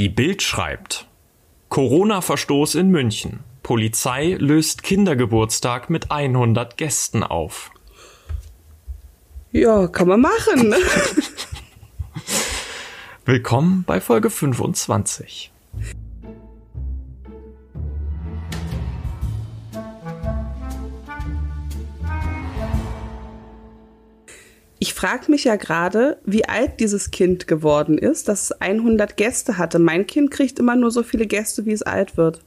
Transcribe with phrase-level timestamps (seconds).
[0.00, 1.06] Die Bild schreibt:
[1.68, 3.40] Corona-Verstoß in München.
[3.62, 7.70] Polizei löst Kindergeburtstag mit 100 Gästen auf.
[9.52, 10.74] Ja, kann man machen.
[13.26, 15.52] Willkommen bei Folge 25.
[25.00, 29.78] frage mich ja gerade, wie alt dieses Kind geworden ist, dass es 100 Gäste hatte.
[29.78, 32.42] Mein Kind kriegt immer nur so viele Gäste, wie es alt wird.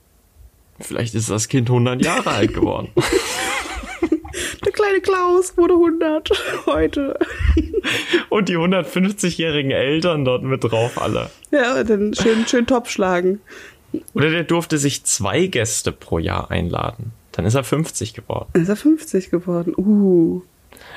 [0.79, 2.89] Vielleicht ist das Kind 100 Jahre alt geworden.
[4.65, 6.29] Der kleine Klaus wurde 100
[6.67, 7.17] heute.
[8.29, 11.31] Und die 150-jährigen Eltern dort mit drauf alle.
[11.49, 13.41] Ja, dann schön, schön top schlagen.
[14.13, 17.13] Oder der durfte sich zwei Gäste pro Jahr einladen.
[17.31, 18.49] Dann ist er 50 geworden.
[18.53, 19.73] Ist er 50 geworden?
[19.75, 20.43] Uh.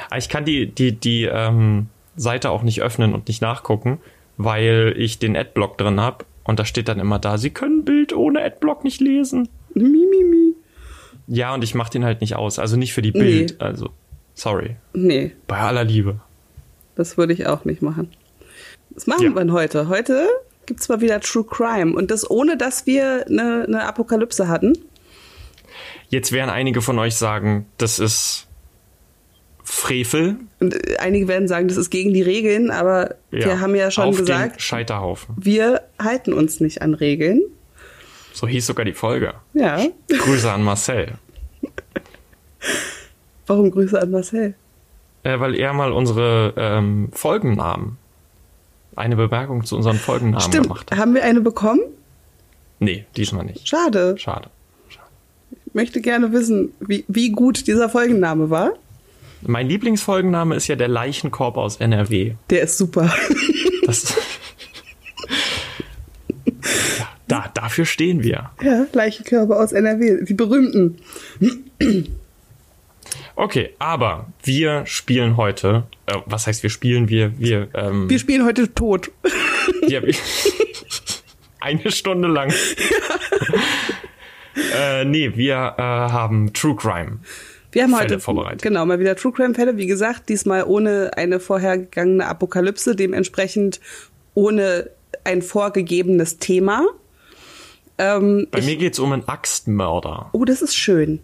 [0.08, 3.98] Aber Ich kann die, die, die ähm, Seite auch nicht öffnen und nicht nachgucken,
[4.36, 6.24] weil ich den Adblock drin habe.
[6.44, 9.48] Und da steht dann immer da, Sie können Bild ohne Adblock nicht lesen.
[9.74, 10.54] Mi, mi, mi.
[11.26, 12.58] Ja, und ich mache den halt nicht aus.
[12.58, 13.60] Also nicht für die Bild.
[13.60, 13.90] Also,
[14.34, 14.76] sorry.
[14.92, 16.20] Nee, Bei aller Liebe.
[16.94, 18.12] das würde ich auch nicht machen.
[18.90, 19.30] Was machen Ja.
[19.34, 19.88] wir denn heute?
[19.88, 20.28] Heute
[20.66, 21.94] gibt's mal wieder True Crime.
[21.96, 24.72] Und das ohne, dass wir eine, eine Apokalypse hatten.
[26.08, 28.45] Jetzt werden einige von euch sagen, das ist
[29.68, 30.36] Frevel.
[30.60, 34.16] Und einige werden sagen, das ist gegen die Regeln, aber wir haben ja schon auf
[34.16, 35.34] Den gesagt, Scheiterhaufen.
[35.36, 37.42] wir halten uns nicht an Regeln.
[38.32, 39.34] So hieß sogar die Folge.
[39.54, 39.84] Ja.
[40.08, 41.14] Grüße an Marcel.
[43.46, 44.54] Warum Grüße an Marcel?
[45.24, 47.98] Äh, weil er mal unsere ähm, Folgennamen,
[48.94, 50.68] eine Bemerkung zu unseren Folgennamen Stimmt.
[50.68, 50.98] gemacht hat.
[50.98, 51.80] Haben wir eine bekommen?
[52.78, 53.66] Nee, diesmal nicht.
[53.68, 54.16] Schade.
[54.16, 54.48] Schade.
[55.66, 58.74] Ich möchte gerne wissen, wie, wie gut dieser Folgenname war.
[59.46, 62.34] Mein Lieblingsfolgenname ist ja der Leichenkorb aus NRW.
[62.50, 63.12] Der ist super.
[63.86, 64.14] Das
[66.98, 68.50] ja, da, dafür stehen wir.
[68.62, 70.24] ja, Leichenkörper aus NRW.
[70.24, 70.98] Die berühmten.
[73.36, 78.44] Okay, aber wir spielen heute, äh, was heißt wir spielen, wir, wir, ähm, Wir spielen
[78.44, 79.10] heute tot.
[79.88, 80.00] Ja,
[81.60, 82.52] eine Stunde lang.
[84.74, 87.18] äh, nee, wir äh, haben True Crime.
[87.76, 88.62] Wir haben Fälle heute vorbereitet.
[88.62, 89.76] genau mal wieder True Crime Fälle.
[89.76, 93.80] Wie gesagt, diesmal ohne eine vorhergegangene Apokalypse, dementsprechend
[94.32, 94.88] ohne
[95.24, 96.86] ein vorgegebenes Thema.
[97.98, 100.30] Ähm, Bei ich, mir geht's um einen Axtmörder.
[100.32, 101.20] oh, das ist schön.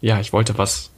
[0.00, 0.90] Ja, ich wollte was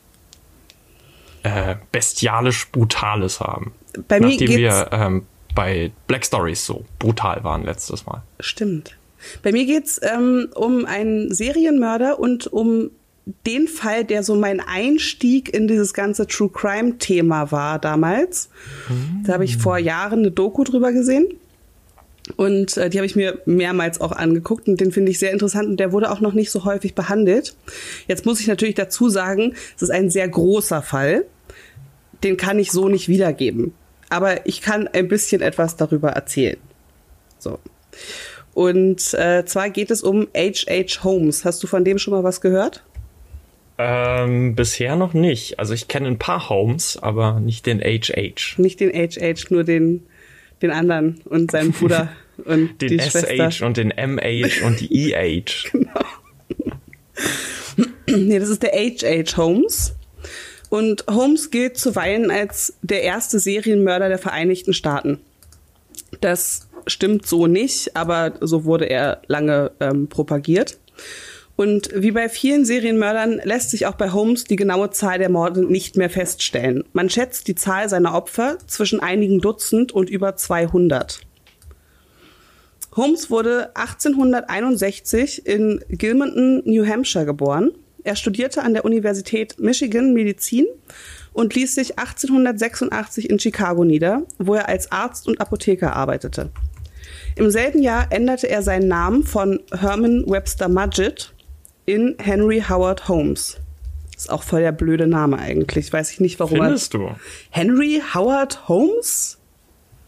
[1.42, 3.74] äh, bestialisch Brutales haben.
[4.08, 8.22] Bei mir Nachdem geht's wir ähm, bei Black Stories so brutal waren letztes Mal.
[8.40, 8.96] Stimmt.
[9.42, 12.90] Bei mir geht's ähm, um einen Serienmörder und um
[13.44, 18.50] den Fall, der so mein Einstieg in dieses ganze True Crime Thema war damals.
[19.24, 21.26] Da habe ich vor Jahren eine Doku drüber gesehen.
[22.36, 25.68] Und äh, die habe ich mir mehrmals auch angeguckt und den finde ich sehr interessant
[25.68, 27.54] und der wurde auch noch nicht so häufig behandelt.
[28.08, 31.24] Jetzt muss ich natürlich dazu sagen, es ist ein sehr großer Fall.
[32.24, 33.74] Den kann ich so nicht wiedergeben.
[34.08, 36.58] Aber ich kann ein bisschen etwas darüber erzählen.
[37.38, 37.60] So.
[38.54, 41.04] Und äh, zwar geht es um H.H.
[41.04, 41.44] Holmes.
[41.44, 42.82] Hast du von dem schon mal was gehört?
[43.78, 45.58] Ähm, bisher noch nicht.
[45.58, 48.58] Also ich kenne ein paar Homes, aber nicht den HH.
[48.58, 50.06] Nicht den H.H., nur den,
[50.62, 52.10] den anderen und seinen Bruder
[52.44, 53.50] und Den die Schwester.
[53.50, 55.70] SH und den MH und die EH.
[58.08, 59.36] Nee, das ist der H.H.
[59.36, 59.94] Holmes.
[60.68, 65.18] Und Holmes gilt zuweilen als der erste Serienmörder der Vereinigten Staaten.
[66.20, 70.78] Das stimmt so nicht, aber so wurde er lange ähm, propagiert.
[71.56, 75.64] Und wie bei vielen Serienmördern lässt sich auch bei Holmes die genaue Zahl der Morde
[75.64, 76.84] nicht mehr feststellen.
[76.92, 81.20] Man schätzt die Zahl seiner Opfer zwischen einigen Dutzend und über 200.
[82.94, 87.72] Holmes wurde 1861 in Gilmanton, New Hampshire geboren.
[88.04, 90.66] Er studierte an der Universität Michigan Medizin
[91.32, 96.50] und ließ sich 1886 in Chicago nieder, wo er als Arzt und Apotheker arbeitete.
[97.34, 101.34] Im selben Jahr änderte er seinen Namen von Herman Webster Mudgett
[101.86, 103.58] in Henry Howard Holmes.
[104.16, 105.92] Ist auch voll der blöde Name eigentlich.
[105.92, 107.10] Weiß ich nicht, warum Findest du?
[107.50, 109.38] Henry Howard Holmes?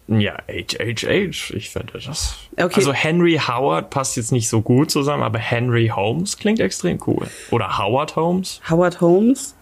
[0.09, 2.37] Ja, HHH, ich finde das.
[2.57, 2.73] Okay.
[2.77, 7.27] Also Henry Howard passt jetzt nicht so gut zusammen, aber Henry Holmes klingt extrem cool.
[7.51, 9.55] Oder Howard Holmes, Howard Holmes?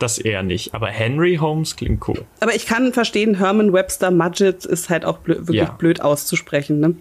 [0.00, 2.24] das eher nicht, aber Henry Holmes klingt cool.
[2.40, 5.70] Aber ich kann verstehen, Herman Webster Mudgett ist halt auch blö wirklich Ja.
[5.70, 6.80] blöd auszusprechen.
[6.80, 6.96] Ne?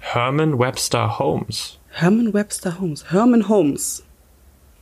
[0.00, 1.78] Herman Webster Holmes.
[1.98, 3.10] Herman Webster Holmes.
[3.10, 4.04] Herman Holmes.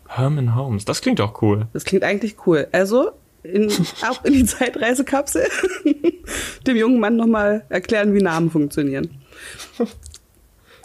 [0.09, 1.69] Herman Holmes, das klingt auch cool.
[1.73, 2.67] Das klingt eigentlich cool.
[2.73, 3.13] Also
[3.45, 3.71] in,
[4.01, 4.45] ab in die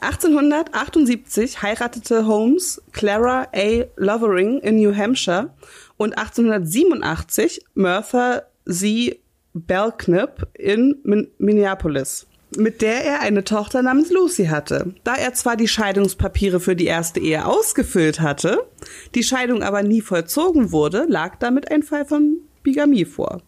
[0.02, 3.86] 1878 heiratete Holmes Clara A.
[3.96, 5.50] Lovering in New Hampshire
[5.98, 9.18] und 1887 Mertha Z.
[9.56, 14.94] Belknap in Min Minneapolis, mit der er eine Tochter namens Lucy hatte.
[15.04, 18.68] Da er zwar die Scheidungspapiere für die erste Ehe ausgefüllt hatte,
[19.16, 23.42] die Scheidung aber nie vollzogen wurde, lag damit ein Fall von Bigamie vor.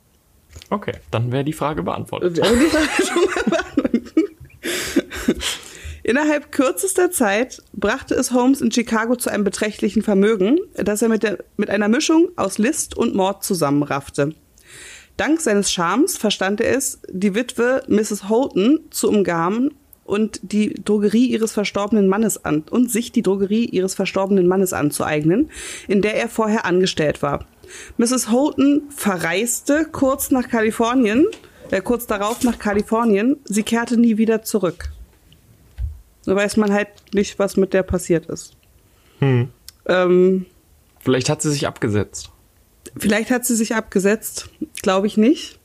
[0.69, 2.37] Okay, dann wäre die Frage beantwortet.
[2.37, 2.69] Die Frage
[3.05, 4.13] schon mal beantwortet.
[6.03, 11.23] Innerhalb kürzester Zeit brachte es Holmes in Chicago zu einem beträchtlichen Vermögen, das er mit,
[11.23, 14.33] der, mit einer Mischung aus List und Mord zusammenraffte.
[15.17, 18.29] Dank seines Charmes verstand er es, die Witwe Mrs.
[18.29, 19.73] Holton zu umgarnen
[20.03, 25.49] und die Drogerie ihres verstorbenen Mannes an und sich die Drogerie ihres verstorbenen Mannes anzueignen,
[25.87, 27.45] in der er vorher angestellt war.
[27.97, 28.29] Mrs.
[28.29, 31.27] Holton verreiste kurz nach Kalifornien,
[31.69, 33.37] äh, kurz darauf nach Kalifornien.
[33.45, 34.91] Sie kehrte nie wieder zurück.
[36.23, 38.57] So weiß man halt nicht, was mit der passiert ist.
[39.19, 39.49] Hm.
[39.85, 40.45] Ähm,
[40.99, 42.30] Vielleicht hat sie sich abgesetzt.
[42.97, 44.49] Vielleicht hat sie sich abgesetzt,
[44.81, 45.59] glaube ich nicht.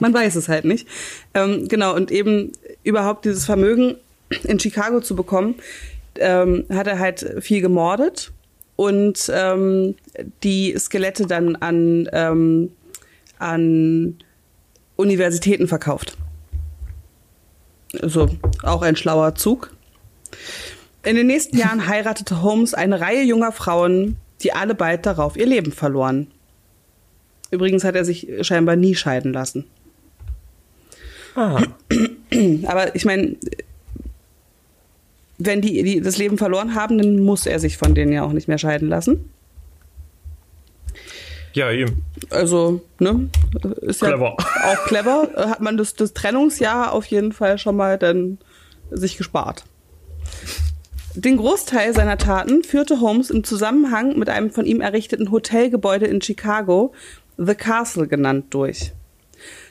[0.00, 0.88] Man weiß es halt nicht.
[1.34, 3.96] Ähm, genau, und eben überhaupt dieses Vermögen
[4.44, 5.56] in Chicago zu bekommen,
[6.16, 8.32] ähm, hat er halt viel gemordet
[8.76, 9.94] und ähm,
[10.42, 12.72] die Skelette dann an, ähm,
[13.38, 14.16] an
[14.96, 16.16] Universitäten verkauft.
[18.00, 18.30] Also
[18.62, 19.74] auch ein schlauer Zug.
[21.04, 25.46] In den nächsten Jahren heiratete Holmes eine Reihe junger Frauen, die alle bald darauf ihr
[25.46, 26.31] Leben verloren.
[27.52, 29.66] Übrigens hat er sich scheinbar nie scheiden lassen.
[31.36, 31.62] Ah.
[32.66, 33.36] Aber ich meine,
[35.38, 38.32] wenn die, die das Leben verloren haben, dann muss er sich von denen ja auch
[38.32, 39.30] nicht mehr scheiden lassen.
[41.52, 42.02] Ja, eben.
[42.30, 43.28] Also, ne?
[43.82, 44.36] Ist Clever.
[44.38, 45.28] ja auch clever.
[45.36, 48.38] Hat man das, das Trennungsjahr auf jeden Fall schon mal dann
[48.90, 49.64] sich gespart.
[51.14, 56.22] Den Großteil seiner Taten führte Holmes im Zusammenhang mit einem von ihm errichteten Hotelgebäude in
[56.22, 56.94] Chicago,
[57.44, 58.92] The Castle genannt, durch.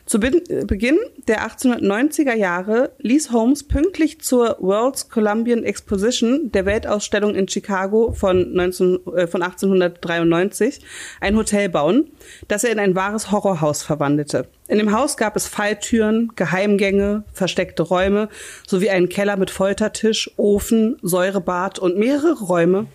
[0.06, 0.98] Zu Beginn
[1.30, 8.52] der 1890er Jahre ließ Holmes pünktlich zur World's Columbian Exposition der Weltausstellung in Chicago von,
[8.52, 10.82] 19, äh, von 1893
[11.22, 12.12] ein Hotel bauen,
[12.50, 14.48] das er in ein wahres Horrorhaus verwandelte.
[14.68, 18.28] In dem Haus gab es Falltüren, Geheimgänge, versteckte Räume
[18.68, 22.88] sowie einen Keller mit Foltertisch, Ofen, Säurebad und mehrere Räume,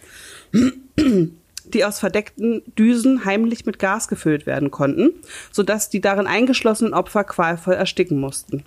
[1.74, 5.10] die aus verdeckten Düsen heimlich mit Gas gefüllt werden konnten,
[5.52, 8.64] sodass die darin eingeschlossenen Opfer qualvoll ersticken mussten.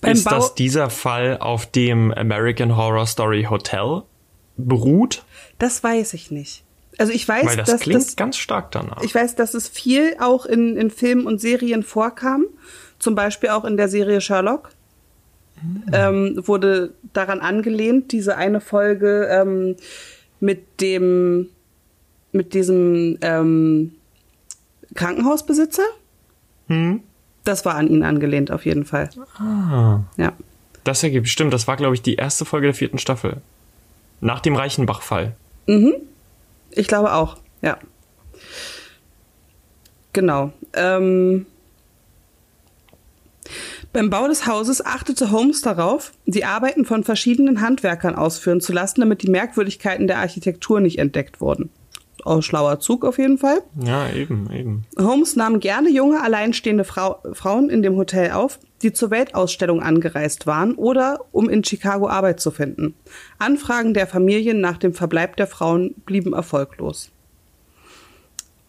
[0.00, 4.02] Beim Ist Bau- das dieser Fall, auf dem American Horror Story Hotel
[4.56, 5.24] beruht?
[5.58, 6.62] Das weiß ich nicht.
[6.98, 9.02] Also ich weiß, Weil das dass klingt das, ganz stark danach.
[9.02, 12.44] ich weiß, dass es viel auch in, in Filmen und Serien vorkam.
[12.98, 14.70] Zum Beispiel auch in der Serie Sherlock.
[15.92, 19.76] Ähm, wurde daran angelehnt, diese eine Folge ähm,
[20.40, 21.48] mit dem,
[22.32, 23.92] mit diesem ähm,
[24.94, 25.84] Krankenhausbesitzer.
[26.68, 27.00] Hm?
[27.44, 29.10] Das war an ihn angelehnt, auf jeden Fall.
[29.38, 30.00] Ah.
[30.16, 30.32] Ja.
[30.84, 31.52] Das ergibt stimmt.
[31.52, 33.40] Das war, glaube ich, die erste Folge der vierten Staffel.
[34.20, 35.34] Nach dem Reichenbach-Fall.
[36.70, 37.78] Ich glaube auch, ja.
[40.12, 40.52] Genau.
[40.74, 41.46] Ähm,
[43.92, 49.00] beim Bau des Hauses achtete Holmes darauf, die Arbeiten von verschiedenen Handwerkern ausführen zu lassen,
[49.00, 51.70] damit die Merkwürdigkeiten der Architektur nicht entdeckt wurden.
[52.24, 53.62] Auch schlauer Zug auf jeden Fall.
[53.82, 54.84] Ja, eben, eben.
[54.98, 60.46] Holmes nahm gerne junge, alleinstehende Frau, Frauen in dem Hotel auf, die zur Weltausstellung angereist
[60.46, 62.94] waren oder um in Chicago Arbeit zu finden.
[63.38, 67.10] Anfragen der Familien nach dem Verbleib der Frauen blieben erfolglos.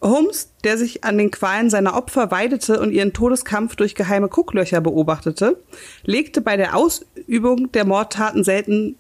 [0.02, 4.82] Holmes, der sich an den Qualen seiner Opfer weidete und ihren Todeskampf durch geheime Gucklöcher
[4.82, 5.62] beobachtete,
[6.04, 8.98] legte bei der Ausübung der Mordtaten selten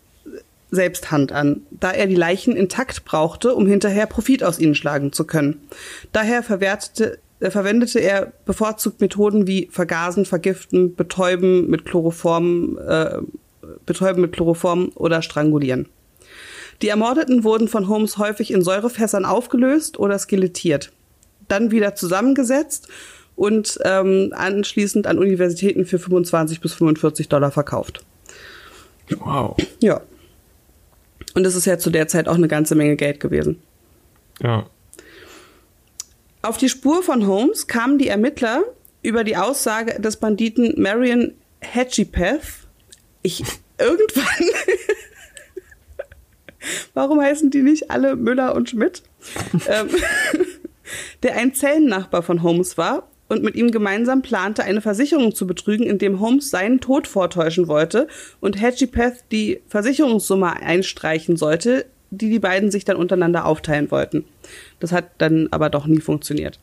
[0.71, 5.11] selbst Hand an, da er die Leichen intakt brauchte, um hinterher Profit aus ihnen schlagen
[5.11, 5.61] zu können.
[6.13, 13.17] Daher verwertete, äh, verwendete er bevorzugt Methoden wie Vergasen, Vergiften, Betäuben mit Chloroform, äh,
[13.85, 15.87] Betäuben mit Chloroform oder Strangulieren.
[16.81, 20.91] Die Ermordeten wurden von Holmes häufig in Säurefässern aufgelöst oder skelettiert,
[21.47, 22.87] dann wieder zusammengesetzt
[23.35, 28.03] und ähm, anschließend an Universitäten für 25 bis 45 Dollar verkauft.
[29.19, 29.55] Wow.
[29.79, 30.01] Ja.
[31.33, 33.61] Und das ist ja zu der Zeit auch eine ganze Menge Geld gewesen.
[34.41, 34.65] Ja.
[36.41, 38.63] Auf die Spur von Holmes kamen die Ermittler
[39.03, 42.67] über die Aussage des Banditen Marion Hedgepeth.
[43.21, 43.43] Ich
[43.77, 44.49] irgendwann.
[46.93, 49.03] Warum heißen die nicht alle Müller und Schmidt?
[49.67, 49.89] ähm,
[51.23, 55.85] der ein Zellennachbar von Holmes war und mit ihm gemeinsam plante, eine Versicherung zu betrügen,
[55.85, 58.09] indem Holmes seinen Tod vortäuschen wollte
[58.41, 64.25] und Hedgepeth die Versicherungssumme einstreichen sollte, die die beiden sich dann untereinander aufteilen wollten.
[64.81, 66.59] Das hat dann aber doch nie funktioniert.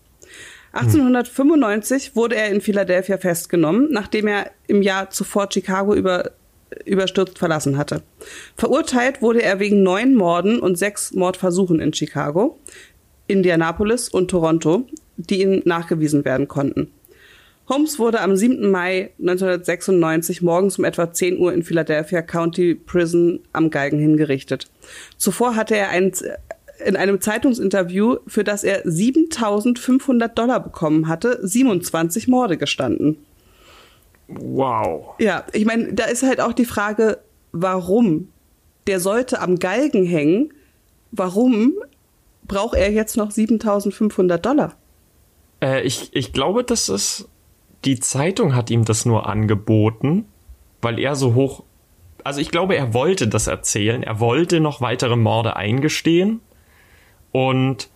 [0.72, 6.32] 1895 wurde er in Philadelphia festgenommen, nachdem er im Jahr zuvor Chicago über,
[6.84, 8.02] überstürzt verlassen hatte.
[8.58, 12.58] Verurteilt wurde er wegen neun Morden und sechs Mordversuchen in Chicago,
[13.26, 14.86] Indianapolis und Toronto,
[15.18, 16.90] die ihm nachgewiesen werden konnten.
[17.68, 18.70] Holmes wurde am 7.
[18.70, 24.70] Mai 1996 morgens um etwa 10 Uhr in Philadelphia County Prison am Galgen hingerichtet.
[25.18, 26.12] Zuvor hatte er ein,
[26.84, 33.18] in einem Zeitungsinterview, für das er 7500 Dollar bekommen hatte, 27 Morde gestanden.
[34.28, 35.14] Wow.
[35.18, 37.18] Ja, ich meine, da ist halt auch die Frage,
[37.52, 38.28] warum?
[38.86, 40.54] Der sollte am Galgen hängen.
[41.10, 41.74] Warum
[42.46, 44.77] braucht er jetzt noch 7500 Dollar?
[45.60, 47.28] Äh, ich, ich glaube, das ist.
[47.84, 50.24] Die Zeitung hat ihm das nur angeboten,
[50.82, 51.62] weil er so hoch.
[52.24, 54.02] Also ich glaube, er wollte das erzählen.
[54.02, 56.40] Er wollte noch weitere Morde eingestehen.
[57.30, 57.88] Und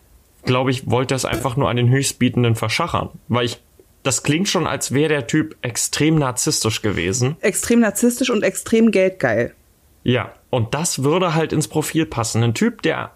[0.44, 3.10] glaube ich, wollte es einfach nur an den Höchstbietenden verschachern.
[3.28, 3.60] Weil ich.
[4.04, 7.36] Das klingt schon, als wäre der Typ extrem narzisstisch gewesen.
[7.40, 9.54] Extrem narzisstisch und extrem geldgeil.
[10.02, 12.42] Ja, und das würde halt ins Profil passen.
[12.42, 13.12] Ein Typ, der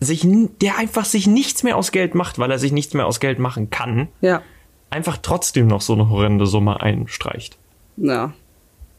[0.00, 0.26] sich,
[0.62, 3.38] der einfach sich nichts mehr aus Geld macht, weil er sich nichts mehr aus Geld
[3.38, 4.42] machen kann, Ja.
[4.88, 7.58] einfach trotzdem noch so eine horrende Summe einstreicht.
[7.96, 8.32] Ja.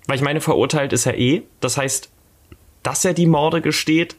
[0.08, 1.43] Weil ich meine, verurteilt ist er eh.
[1.60, 2.10] Das heißt,
[2.84, 4.15] dass er die Morde gesteht,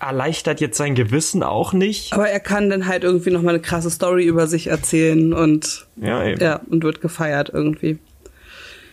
[0.00, 2.12] erleichtert jetzt sein Gewissen auch nicht.
[2.12, 5.86] Aber er kann dann halt irgendwie noch mal eine krasse Story über sich erzählen und
[5.96, 6.40] Ja, eben.
[6.40, 7.98] ja, und wird gefeiert irgendwie.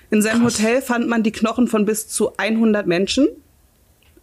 [0.10, 0.60] In seinem Krass.
[0.60, 3.28] Hotel fand man die Knochen von bis zu 100 Menschen,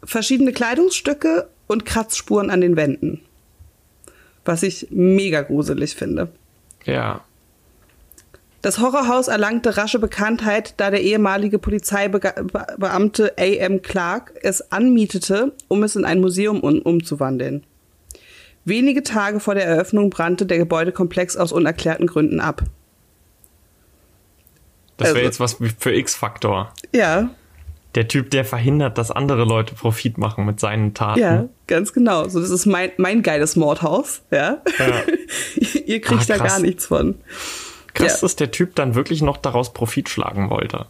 [0.03, 3.21] verschiedene Kleidungsstücke und Kratzspuren an den Wänden.
[4.45, 6.29] Was ich mega gruselig finde.
[6.85, 7.23] ja.
[8.61, 13.83] Das Horrorhaus erlangte rasche Bekanntheit, da der ehemalige Polizeibeamte A.M.
[13.83, 17.65] Clark es anmietete, um es in ein Museum um umzuwandeln.
[18.65, 22.63] Wenige Tage vor der Eröffnung brannte der Gebäudekomplex aus unerklärten Gründen ab.
[24.97, 26.73] Das wäre Also- jetzt was für X-Faktor.
[26.95, 27.31] Ja,
[27.95, 31.21] Der Typ, der verhindert, dass andere Leute Profit machen mit seinen Taten.
[31.21, 32.27] ja, ganz genau.
[32.29, 34.63] So, das ist mein, mein geiles Mordhaus, ja.
[34.79, 35.03] Ja.
[35.87, 37.17] Ihr kriegt Ah, da gar nichts von.
[37.93, 38.19] Krass, Ja.
[38.23, 40.87] dass der Typ dann wirklich noch daraus Profit schlagen wollte.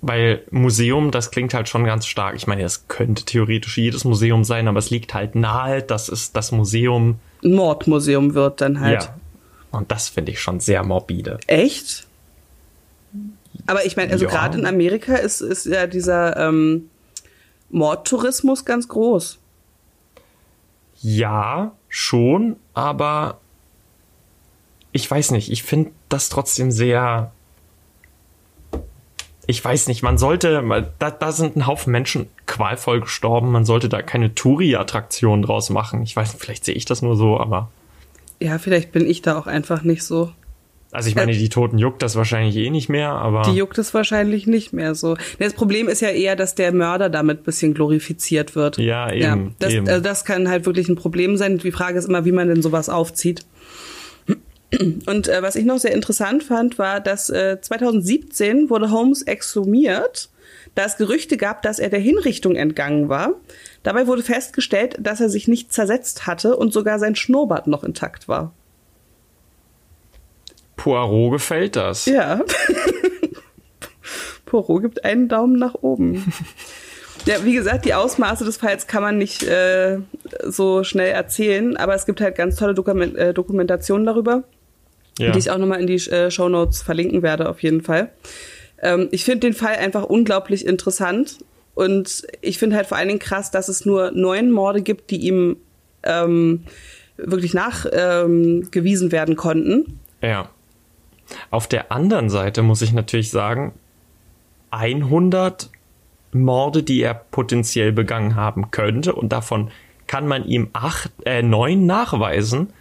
[0.00, 2.36] Weil Museum, das klingt halt schon ganz stark.
[2.36, 6.32] Ich meine, es könnte theoretisch jedes Museum sein, aber es liegt halt nahe, dass es
[6.32, 7.18] das Museum.
[7.42, 9.04] Ein Mordmuseum wird dann halt.
[9.04, 9.14] Ja.
[9.70, 11.38] Und das finde ich schon sehr morbide.
[11.46, 12.06] Echt?
[13.66, 14.30] Aber ich meine, also Ja.
[14.30, 16.90] gerade in Amerika ist, ist ja dieser ähm,
[17.70, 19.38] Mordtourismus ganz groß.
[21.00, 23.38] Ja, schon, aber
[24.92, 25.50] ich weiß nicht.
[25.50, 27.32] Ich finde das trotzdem sehr.
[29.46, 30.62] Ich weiß nicht, man sollte,
[30.98, 36.02] da, da sind ein Haufen Menschen qualvoll gestorben, man sollte da keine Touri-Attraktion draus machen.
[36.02, 37.70] Ich weiß, vielleicht sehe ich das nur so, aber.
[38.40, 40.32] Ja, vielleicht bin ich da auch einfach nicht so.
[40.94, 43.42] Also ich meine, die Toten juckt das wahrscheinlich eh nicht mehr, aber.
[43.42, 45.16] Die juckt es wahrscheinlich nicht mehr so.
[45.40, 48.78] Das Problem ist ja eher, dass der Mörder damit ein bisschen glorifiziert wird.
[48.78, 49.88] Ja, eben, das, eben.
[49.88, 51.58] Also das kann halt wirklich ein Problem sein.
[51.58, 53.44] Die Frage ist immer, wie man denn sowas aufzieht.
[55.06, 60.30] Und äh, was ich noch sehr interessant fand, war, dass äh, 2017 wurde Holmes exhumiert,
[60.76, 63.34] da es Gerüchte gab, dass er der Hinrichtung entgangen war.
[63.82, 68.28] Dabei wurde festgestellt, dass er sich nicht zersetzt hatte und sogar sein Schnurrbart noch intakt
[68.28, 68.52] war.
[70.84, 72.04] Poirot gefällt das.
[72.04, 72.42] Ja.
[74.44, 76.32] Poirot gibt einen Daumen nach oben.
[77.26, 79.96] Ja, wie gesagt, die Ausmaße des Falls kann man nicht äh,
[80.42, 84.44] so schnell erzählen, aber es gibt halt ganz tolle Dokument äh, Dokumentationen darüber,
[85.18, 85.30] Ja.
[85.32, 88.10] die ich auch nochmal in die äh, Show Notes verlinken werde, auf jeden Fall.
[88.82, 91.38] Ähm, ich finde den Fall einfach unglaublich interessant
[91.74, 95.26] und ich finde halt vor allen Dingen krass, dass es nur neun Morde gibt, die
[95.26, 95.56] ihm
[96.02, 96.64] ähm,
[97.16, 99.98] wirklich nachgewiesen ähm, werden konnten.
[100.20, 100.50] Ja.
[101.50, 103.72] Auf der anderen Seite muss ich natürlich sagen,
[104.70, 105.70] 100
[106.32, 109.70] Morde, die er potenziell begangen haben könnte und davon
[110.06, 112.72] kann man ihm acht, äh, neun nachweisen.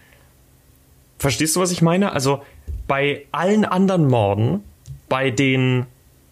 [1.20, 2.12] Verstehst du, was ich meine?
[2.12, 2.42] Also
[2.88, 4.64] bei allen anderen Morden,
[5.08, 5.86] bei den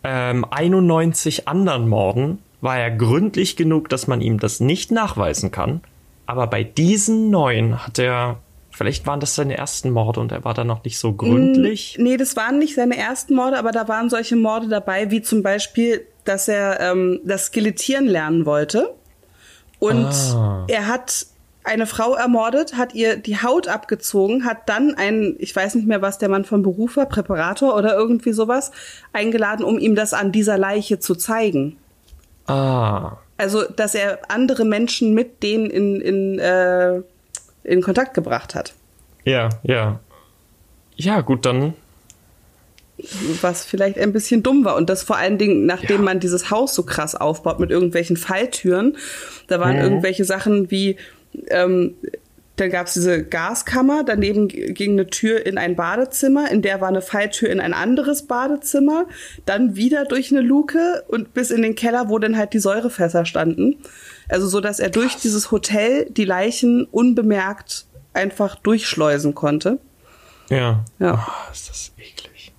[0.03, 5.81] ähm, 91 anderen Morden, war er gründlich genug, dass man ihm das nicht nachweisen kann.
[6.25, 8.39] Aber bei diesen neun hat er,
[8.81, 11.97] vielleicht waren das seine ersten Morde und er war da noch nicht so gründlich.
[11.99, 15.43] Nee, das waren nicht seine ersten Morde, aber da waren solche Morde dabei, wie zum
[15.43, 18.95] Beispiel, dass er ähm, das Skelettieren lernen wollte.
[19.77, 20.65] Und Ah.
[20.67, 21.27] er hat
[21.63, 26.01] eine Frau ermordet, hat ihr die Haut abgezogen, hat dann einen, ich weiß nicht mehr,
[26.01, 28.71] was der Mann von Beruf war, Präparator oder irgendwie sowas,
[29.13, 31.77] eingeladen, um ihm das an dieser Leiche zu zeigen.
[32.47, 33.17] Ah.
[33.37, 37.01] Also, dass er andere Menschen mit denen in, in, äh,
[37.63, 38.73] in Kontakt gebracht hat.
[39.25, 39.99] Ja, ja.
[40.95, 41.73] Ja, gut, dann.
[43.41, 44.75] Was vielleicht ein bisschen dumm war.
[44.75, 46.01] Und das vor allen Dingen, nachdem Ja.
[46.03, 48.95] man dieses Haus so krass aufbaut mit irgendwelchen Falltüren.
[49.47, 49.81] Da waren Mhm.
[49.81, 50.97] irgendwelche Sachen wie,
[51.49, 51.95] ähm,
[52.57, 56.89] dann gab es diese Gaskammer, daneben ging eine Tür in ein Badezimmer, in der war
[56.89, 59.05] eine Falltür in ein anderes Badezimmer,
[59.47, 63.25] dann wieder durch eine Luke und bis in den Keller, wo dann halt die Säurefässer
[63.25, 63.77] standen.
[64.31, 69.79] Also so, dass er durch dieses Hotel die Leichen unbemerkt einfach durchschleusen konnte.
[70.49, 70.83] Ja.
[70.99, 71.13] Ja.
[71.15, 72.51] Ah, ist das eklig.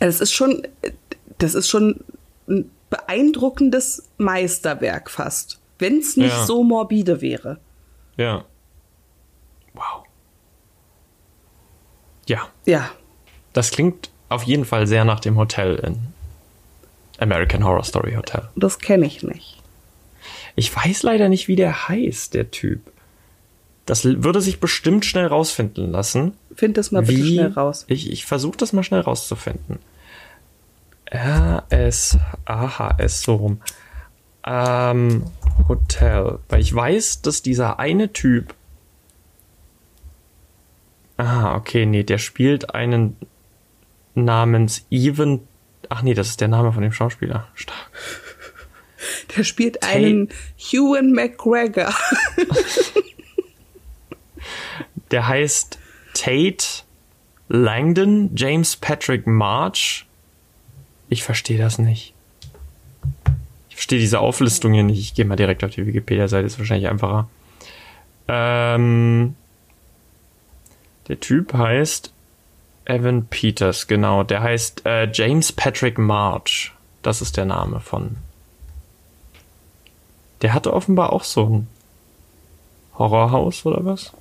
[0.00, 0.66] Das ist schon,
[1.38, 2.00] das ist schon
[2.48, 5.58] ein beeindruckendes Meisterwerk fast.
[5.78, 6.44] Wenn es nicht Ja.
[6.44, 7.58] so morbide wäre.
[8.16, 8.44] Ja.
[9.74, 10.04] Wow.
[12.26, 12.90] Ja, Ja.
[13.52, 15.98] das klingt auf jeden Fall sehr nach dem Hotel in
[17.18, 18.48] American Horror Story Hotel.
[18.56, 19.59] Das kenne ich nicht.
[20.56, 22.80] Ich weiß leider nicht, wie der heißt, der Typ.
[23.86, 26.34] Das würde sich bestimmt schnell rausfinden lassen.
[26.54, 27.84] Find das mal bitte schnell raus.
[27.88, 29.78] Ich, ich versuche das mal schnell rauszufinden.
[31.06, 33.60] R-S, A-H-S, so rum.
[34.44, 35.24] Ähm,
[35.68, 36.38] Hotel.
[36.48, 38.54] Weil ich weiß, dass dieser eine Typ.
[41.16, 43.16] Ah, okay, nee, der spielt einen
[44.14, 45.40] namens Even.
[45.88, 47.48] Ach nee, das ist der Name von dem Schauspieler.
[47.54, 47.90] Stark.
[49.36, 50.30] Der spielt einen
[50.72, 51.94] Ewan McGregor.
[55.10, 55.78] Der heißt
[56.14, 56.64] Tate
[57.48, 60.06] Langdon, James Patrick March.
[61.08, 62.14] Ich verstehe das nicht.
[63.68, 65.00] Ich verstehe diese Auflistung hier nicht.
[65.00, 67.28] Ich gehe mal direkt auf die Wikipedia-Seite, ist wahrscheinlich einfacher.
[68.28, 69.34] Ähm,
[71.08, 72.12] der Typ heißt
[72.84, 74.22] Evan Peters, genau.
[74.22, 76.72] Der heißt äh, James Patrick March.
[77.02, 78.16] Das ist der Name von.
[80.42, 81.66] Der hatte offenbar auch so ein
[82.98, 84.12] Horrorhaus oder was?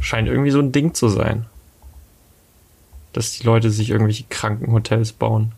[0.00, 1.46] Scheint irgendwie so ein Ding zu sein.
[3.12, 5.52] Dass die Leute sich irgendwelche Krankenhotels bauen.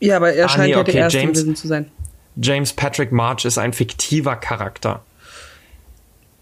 [0.00, 1.90] Ja, aber er Ah, scheint nee, ja okay, der Erste James- gewesen zu sein.
[2.36, 5.02] James Patrick March ist ein fiktiver Charakter.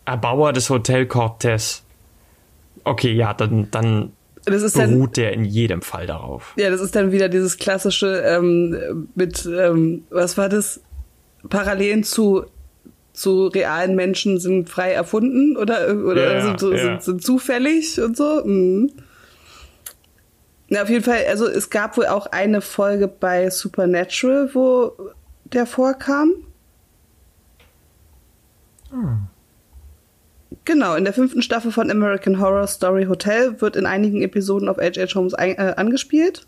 [0.04, 1.82] Erbauer des Hotel Cortez.
[2.84, 4.12] Okay, ja, dann, dann
[4.44, 6.52] Das ist dann, beruht der in jedem Fall darauf.
[6.56, 10.80] ja, das ist dann wieder dieses klassische ähm, mit, ähm, was war das?
[11.48, 12.44] Parallelen zu
[13.14, 16.78] zu realen Menschen sind frei erfunden oder oder Ja, sind, so- ja.
[16.78, 18.42] sind, sind zufällig und so.
[18.44, 18.90] Mhm.
[20.68, 24.92] Ja, auf jeden Fall, also es gab wohl auch eine Folge bei Supernatural, wo
[25.44, 26.30] der vorkam.
[30.64, 34.76] Genau, in der fünften Staffel von American Horror Story Hotel wird in einigen Episoden auf
[34.78, 35.14] H.H.
[35.14, 36.46] Holmes ein, äh, angespielt.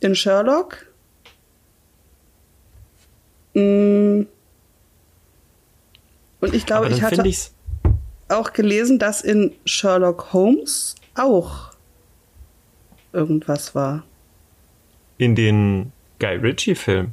[0.00, 0.86] In Sherlock.
[3.54, 4.22] Mm.
[6.40, 7.52] Und ich glaube, ich hatte ich's.
[8.28, 11.70] auch gelesen, dass in Sherlock Holmes auch
[13.12, 14.04] irgendwas war.
[15.18, 17.12] In den Guy Ritchie-Film.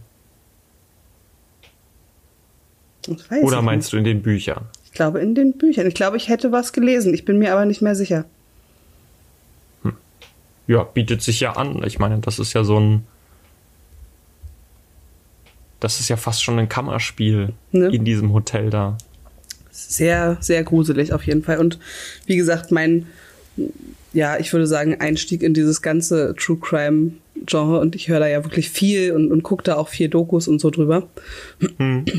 [2.97, 2.97] Das weiß
[3.42, 3.94] Oder meinst nicht.
[3.94, 4.66] du in den Büchern?
[4.86, 5.88] Ich glaube in den Büchern.
[5.88, 7.14] Ich glaube, ich hätte was gelesen.
[7.14, 8.26] Ich bin mir aber nicht mehr sicher.
[10.68, 11.82] Ja, bietet sich ja an.
[11.86, 13.04] Ich meine, das ist ja so ein.
[15.80, 17.88] Das ist ja fast schon ein Kammerspiel Ne?
[17.90, 18.98] in diesem Hotel da.
[19.72, 21.60] Sehr, sehr gruselig auf jeden Fall.
[21.60, 21.78] Und
[22.26, 23.06] wie gesagt, mein,
[24.12, 27.12] ja, ich würde sagen, Einstieg in dieses ganze True Crime
[27.46, 30.48] Genre und ich höre da ja wirklich viel und, und gucke da auch viel Dokus
[30.48, 31.04] und so drüber.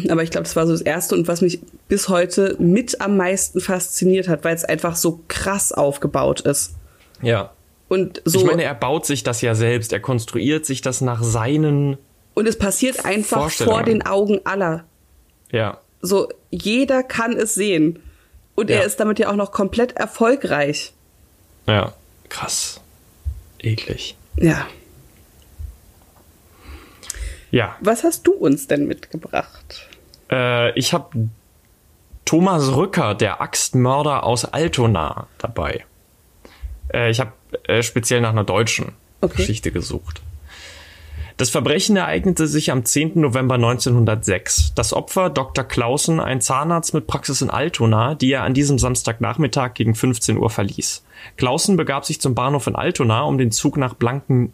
[0.09, 3.17] Aber ich glaube, das war so das Erste und was mich bis heute mit am
[3.17, 6.75] meisten fasziniert hat, weil es einfach so krass aufgebaut ist.
[7.23, 7.53] Ja.
[7.89, 9.93] Und so, Ich meine, er baut sich das ja selbst.
[9.93, 11.97] Er konstruiert sich das nach seinen.
[12.35, 14.85] und es passiert einfach vor den Augen aller.
[15.51, 15.79] Ja.
[16.03, 17.99] So, jeder kann es sehen.
[18.55, 18.77] Und Ja.
[18.77, 20.93] er ist damit ja auch noch komplett erfolgreich.
[21.67, 21.95] Ja.
[22.29, 22.81] Krass.
[23.61, 24.17] Eklig.
[24.37, 24.67] Ja.
[27.51, 27.77] Ja.
[27.81, 29.89] Was hast du uns denn mitgebracht?
[30.31, 31.29] Äh, ich habe
[32.25, 35.85] Thomas Rücker, der Axtmörder aus Altona, dabei.
[36.93, 37.33] Äh, ich habe
[37.65, 39.39] äh, speziell nach einer deutschen Okay.
[39.39, 40.23] Geschichte gesucht.
[41.39, 43.21] Das Verbrechen ereignete sich am 10.
[43.21, 44.75] November 1906.
[44.75, 45.65] Das Opfer, Dr.
[45.65, 50.51] Clausen, ein Zahnarzt mit Praxis in Altona, die er an diesem Samstagnachmittag gegen 15 Uhr
[50.51, 51.05] verließ.
[51.37, 54.53] Clausen begab sich zum Bahnhof in Altona, um den Zug nach Blanken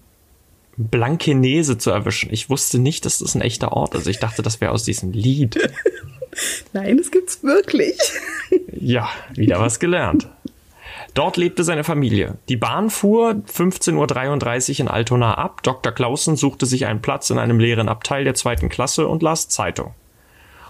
[0.77, 2.33] Blankenese zu erwischen.
[2.33, 4.07] Ich wusste nicht, dass das ein echter Ort ist.
[4.07, 5.59] Ich dachte, das wäre aus diesem Lied.
[6.73, 7.99] Nein, das gibt's wirklich.
[8.77, 10.29] Ja, wieder was gelernt.
[11.15, 12.37] Dort lebte seine Familie.
[12.51, 15.63] Die Bahn fuhr 15.33 Uhr in Altona ab.
[15.63, 15.91] Dr.
[15.91, 19.95] Clausen suchte sich einen Platz in einem leeren Abteil der zweiten Klasse und las Zeitung.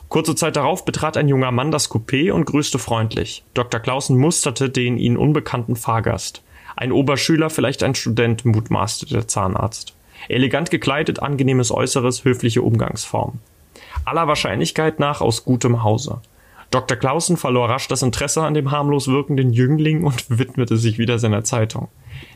[0.09, 3.43] Kurze Zeit darauf betrat ein junger Mann das Coupé und grüßte freundlich.
[3.53, 3.81] Dr.
[3.81, 6.44] Clausen musterte den ihnen unbekannten Fahrgast.
[6.77, 9.95] Ein Oberschüler, vielleicht ein Student, mutmaßte der Zahnarzt.
[10.29, 13.39] Elegant gekleidet, angenehmes Äußeres, höfliche Umgangsform.
[14.05, 16.21] Aller Wahrscheinlichkeit nach aus gutem Hause.
[16.71, 16.97] Dr.
[16.97, 21.45] Clausen verlor rasch das Interesse an dem harmlos wirkenden Jüngling und widmete sich wieder seiner
[21.45, 21.89] Zeitung.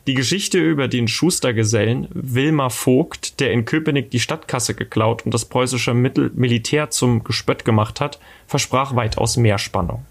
[0.07, 5.47] Die Geschichte über den Schustergesellen Wilmar Vogt, der in Köpenick die Stadtkasse geklaut und das
[5.47, 10.05] preußische Mittel Militär zum Gespött gemacht hat, versprach weitaus mehr Spannung.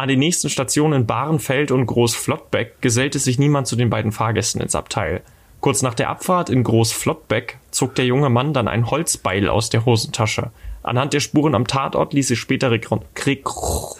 [0.00, 4.74] An den nächsten Stationen Bahrenfeld und Groß-Flottbeck gesellte sich niemand zu den beiden Fahrgästen ins
[4.74, 5.20] Abteil.
[5.60, 9.84] Kurz nach der Abfahrt in Groß-Flottbeck zog der junge Mann dann ein Holzbeil aus der
[9.84, 10.52] Hosentasche.
[10.82, 12.70] Anhand der Spuren am Tatort ließ sich später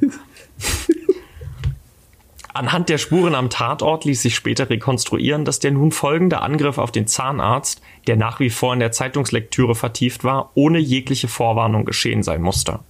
[2.54, 6.92] Anhand der Spuren am Tatort ließ sich später rekonstruieren, dass der nun folgende Angriff auf
[6.92, 12.24] den Zahnarzt, der nach wie vor in der Zeitungslektüre vertieft war, ohne jegliche Vorwarnung geschehen
[12.24, 12.82] sein musste.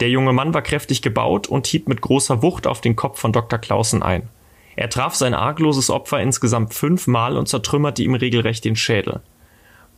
[0.00, 3.32] Der junge Mann war kräftig gebaut und hieb mit großer Wucht auf den Kopf von
[3.32, 3.58] Dr.
[3.58, 4.28] Clausen ein.
[4.76, 9.20] Er traf sein argloses Opfer insgesamt fünfmal und zertrümmerte ihm regelrecht den Schädel.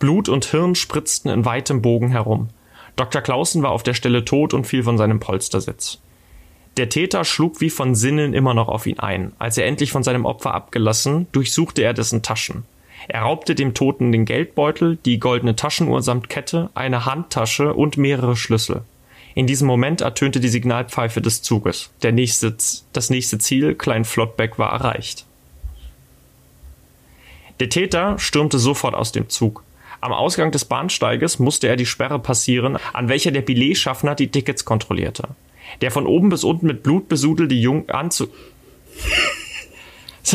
[0.01, 2.49] Blut und Hirn spritzten in weitem Bogen herum.
[2.97, 3.23] Dr.
[3.23, 6.01] Clausen war auf der Stelle tot und fiel von seinem Polstersitz.
[6.77, 9.33] Der Täter schlug wie von Sinnen immer noch auf ihn ein.
[9.39, 12.65] Als er endlich von seinem Opfer abgelassen, durchsuchte er dessen Taschen.
[13.09, 18.37] Er raubte dem Toten den Geldbeutel, die goldene Taschenuhr samt Kette, eine Handtasche und mehrere
[18.37, 18.83] Schlüssel.
[19.35, 21.91] In diesem Moment ertönte die Signalpfeife des Zuges.
[22.03, 22.57] Der nächste,
[22.93, 25.25] das nächste Ziel, Klein Flottbeck, war erreicht.
[27.61, 29.63] Der Täter stürmte sofort aus dem Zug.
[30.01, 34.65] Am Ausgang des Bahnsteiges musste er die Sperre passieren, an welcher der Billetschaffner die Tickets
[34.65, 35.29] kontrollierte.
[35.81, 38.31] Der von oben bis unten mit Blut besudelte Jung Anzug.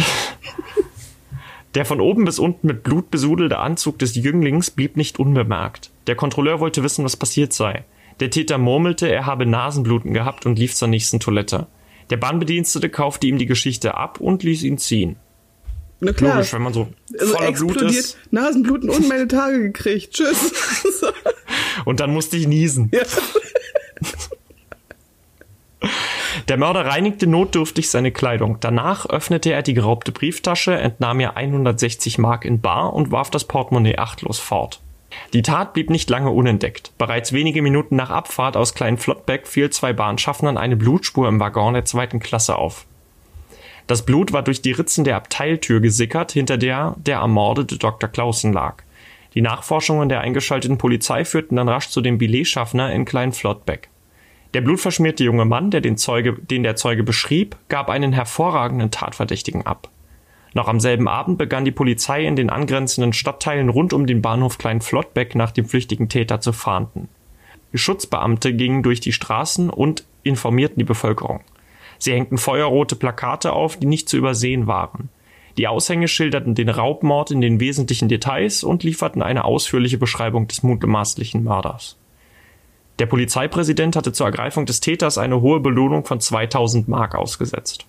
[1.76, 5.92] Der von oben bis unten mit Blut besudelte Anzug des Jünglings blieb nicht unbemerkt.
[6.08, 7.84] Der Kontrolleur wollte wissen, was passiert sei.
[8.20, 11.68] Der Täter murmelte, er habe Nasenbluten gehabt und lief zur nächsten Toilette.
[12.10, 15.18] Der Bahnbedienstete kaufte ihm die Geschichte ab und ließ ihn ziehen.
[16.00, 16.36] Na klar.
[16.36, 16.88] Logisch, wenn man so
[17.20, 18.18] Also voller Blut explodiert, ist.
[18.32, 20.14] Nasenbluten und meine Tage gekriegt.
[20.14, 20.54] Tschüss.
[21.86, 22.92] Und dann musste ich niesen.
[22.92, 23.02] ja.
[26.48, 28.58] Der Mörder reinigte notdürftig seine Kleidung.
[28.60, 33.46] Danach öffnete er die geraubte Brieftasche, entnahm ihr 160 Mark in Bar und warf das
[33.46, 34.82] Portemonnaie achtlos fort.
[35.34, 36.92] Die Tat blieb nicht lange unentdeckt.
[36.98, 41.86] Bereits wenige Minuten nach Abfahrt aus Kleinflottbeck fiel zwei Bahnschaffnern eine Blutspur im Waggon der
[41.86, 42.86] zweiten Klasse auf.
[43.88, 48.10] Das Blut war durch die Ritzen der Abteiltür gesickert, hinter der der ermordete Dr.
[48.10, 48.84] Clausen lag.
[49.34, 53.90] Die Nachforschungen der eingeschalteten Polizei führten dann rasch zu dem Billetschaffner in Kleinflottbeck.
[54.54, 59.66] Der blutverschmierte junge Mann, der den, Zeuge, den der Zeuge beschrieb, gab einen hervorragenden Tatverdächtigen
[59.66, 59.90] ab.
[60.54, 64.58] Noch am selben Abend begann die Polizei in den angrenzenden Stadtteilen rund um den Bahnhof
[64.58, 67.10] Kleinflottbeck nach dem flüchtigen Täter zu fahnden.
[67.74, 71.42] Schutzbeamte gingen durch die Straßen und informierten die Bevölkerung.
[72.00, 75.10] Sie hängten feuerrote Plakate auf, die nicht zu übersehen waren.
[75.58, 80.62] Die Aushänge schilderten den Raubmord in den wesentlichen Details und lieferten eine ausführliche Beschreibung des
[80.62, 81.98] mutmaßlichen Mörders.
[83.00, 87.86] Der Polizeipräsident hatte zur Ergreifung des Täters eine hohe Belohnung von 2000 Mark ausgesetzt.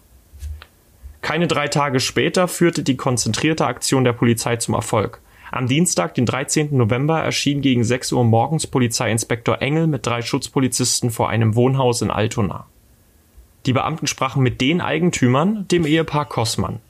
[1.21, 5.21] Keine drei Tage später führte die konzentrierte Aktion der Polizei zum Erfolg.
[5.51, 6.77] Am Dienstag, den 13.
[6.77, 12.11] November, erschien gegen 6 Uhr morgens Polizeiinspektor Engel mit drei Schutzpolizisten vor einem Wohnhaus in
[12.11, 12.67] Altona.
[13.67, 16.81] Die Beamten sprachen mit den Eigentümern, dem Ehepaar Kossmann.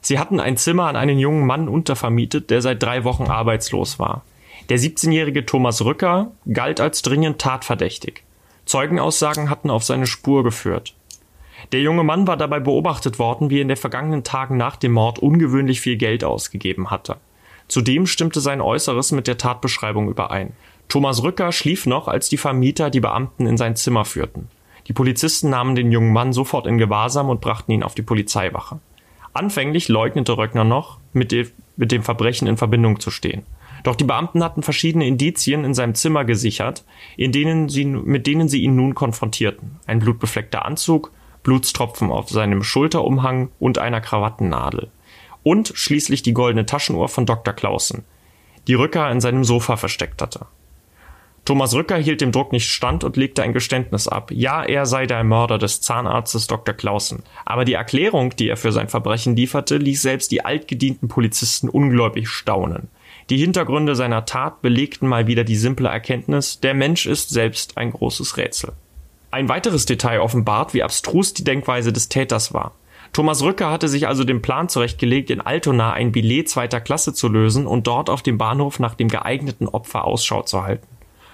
[0.00, 4.22] Sie hatten ein Zimmer an einen jungen Mann untervermietet, der seit drei Wochen arbeitslos war.
[4.68, 8.22] Der 17-jährige Thomas Rücker galt als dringend tatverdächtig.
[8.66, 10.94] Zeugenaussagen hatten auf seine Spur geführt.
[11.72, 14.92] Der junge Mann war dabei beobachtet worden, wie er in den vergangenen Tagen nach dem
[14.92, 17.16] Mord ungewöhnlich viel Geld ausgegeben hatte.
[17.68, 20.52] Zudem stimmte sein Äußeres mit der Tatbeschreibung überein.
[20.88, 24.48] Thomas Rücker schlief noch, als die Vermieter die Beamten in sein Zimmer führten.
[24.86, 28.80] Die Polizisten nahmen den jungen Mann sofort in Gewahrsam und brachten ihn auf die Polizeiwache.
[29.32, 33.44] Anfänglich leugnete Röckner noch, mit, de mit dem Verbrechen in Verbindung zu stehen.
[33.82, 36.84] Doch die Beamten hatten verschiedene Indizien in seinem Zimmer gesichert,
[37.16, 39.78] in denen sie, mit denen sie ihn nun konfrontierten.
[39.86, 41.10] Ein blutbefleckter Anzug,
[41.44, 44.90] Blutstropfen auf seinem Schulterumhang und einer Krawattennadel.
[45.44, 47.54] Und schließlich die goldene Taschenuhr von Dr.
[47.54, 48.04] Clausen,
[48.66, 50.46] die Rücker in seinem Sofa versteckt hatte.
[51.44, 54.30] Thomas Rücker hielt dem Druck nicht stand und legte ein Geständnis ab.
[54.30, 56.74] Ja, er sei der Mörder des Zahnarztes Dr.
[56.74, 57.22] Clausen.
[57.44, 62.28] Aber die Erklärung, die er für sein Verbrechen lieferte, ließ selbst die altgedienten Polizisten ungläubig
[62.28, 62.88] staunen.
[63.28, 67.90] Die Hintergründe seiner Tat belegten mal wieder die simple Erkenntnis, der Mensch ist selbst ein
[67.90, 68.72] großes Rätsel.
[69.34, 72.70] Ein weiteres Detail offenbart, wie abstrus die Denkweise des Täters war.
[73.12, 77.26] Thomas Rücker hatte sich also den Plan zurechtgelegt, in Altona ein Billet zweiter Klasse zu
[77.26, 80.86] lösen und dort auf dem Bahnhof nach dem geeigneten Opfer Ausschau zu halten.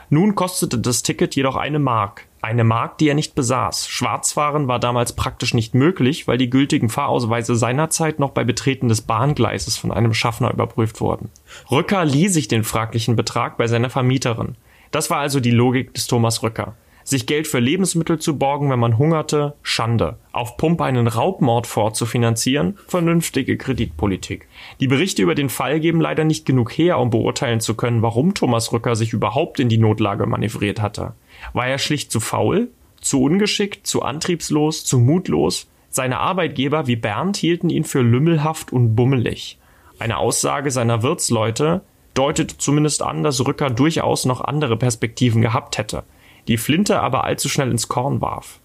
[0.09, 2.25] Nun kostete das Ticket jedoch eine Mark.
[2.41, 3.87] Eine Mark, die er nicht besaß.
[3.87, 9.03] Schwarzfahren war damals praktisch nicht möglich, weil die gültigen Fahrausweise seinerzeit noch bei Betreten des
[9.03, 11.29] Bahngleises von einem Schaffner überprüft wurden.
[11.71, 14.55] Rücker lieh sich den fraglichen Betrag bei seiner Vermieterin.
[14.91, 16.77] Das war also die Logik des Thomas Rücker.
[17.11, 20.19] Sich Geld für Lebensmittel zu borgen, wenn man hungerte, Schande.
[20.31, 24.47] Auf Pump einen Raubmord vorzufinanzieren, vernünftige Kreditpolitik.
[24.79, 28.35] Die Berichte über den Fall geben leider nicht genug her, um beurteilen zu können, warum
[28.35, 31.15] Thomas Rücker sich überhaupt in die Notlage manövriert hatte.
[31.53, 32.69] War er schlicht zu faul?
[33.01, 33.89] Zu ungeschickt?
[33.89, 34.85] Zu antriebslos?
[34.85, 35.67] Zu mutlos?
[35.89, 39.59] Seine Arbeitgeber wie Bernd hielten ihn für lümmelhaft und bummelig.
[39.99, 41.81] Eine Aussage seiner Wirtsleute
[42.15, 46.05] deutete zumindest an, dass Rücker durchaus noch andere Perspektiven gehabt hätte
[46.51, 48.59] die Flinte aber allzu schnell ins Korn warf.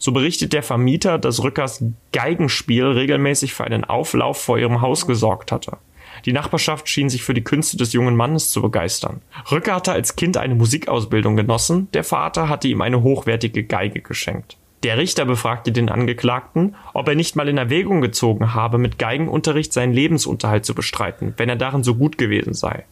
[0.00, 5.52] So berichtet der Vermieter, dass Rückers Geigenspiel regelmäßig für einen Auflauf vor ihrem Haus gesorgt
[5.52, 5.76] hatte.
[6.24, 9.22] Die Nachbarschaft schien sich für die Künste des jungen Mannes zu begeistern.
[9.52, 14.56] Rücker hatte als Kind eine Musikausbildung genossen, der Vater hatte ihm eine hochwertige Geige geschenkt.
[14.82, 19.72] Der Richter befragte den Angeklagten, ob er nicht mal in Erwägung gezogen habe, mit Geigenunterricht
[19.72, 22.84] seinen Lebensunterhalt zu bestreiten, wenn er darin so gut gewesen sei.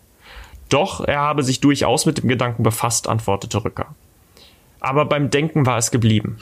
[0.68, 3.94] Doch er habe sich durchaus mit dem Gedanken befasst, antwortete Rücker
[4.86, 6.38] aber beim Denken war es geblieben.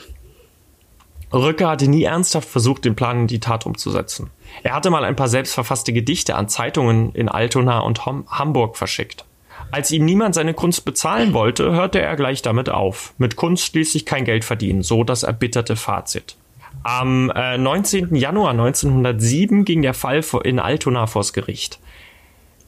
[1.33, 4.29] Rücker hatte nie ernsthaft versucht, den Plan in die Tat umzusetzen.
[4.61, 9.25] Er hatte mal ein paar selbstverfasste Gedichte an Zeitungen in Altona und Hamburg verschickt.
[9.71, 13.15] Als ihm niemand seine Kunst bezahlen wollte, hörte er gleich damit auf.
[13.17, 16.37] Mit Kunst schließlich kein Geld verdienen, so das erbitterte Fazit.
[16.83, 18.15] Am äh, 19.
[18.15, 21.79] Januar 1907 ging der Fall in Altona vors Gericht.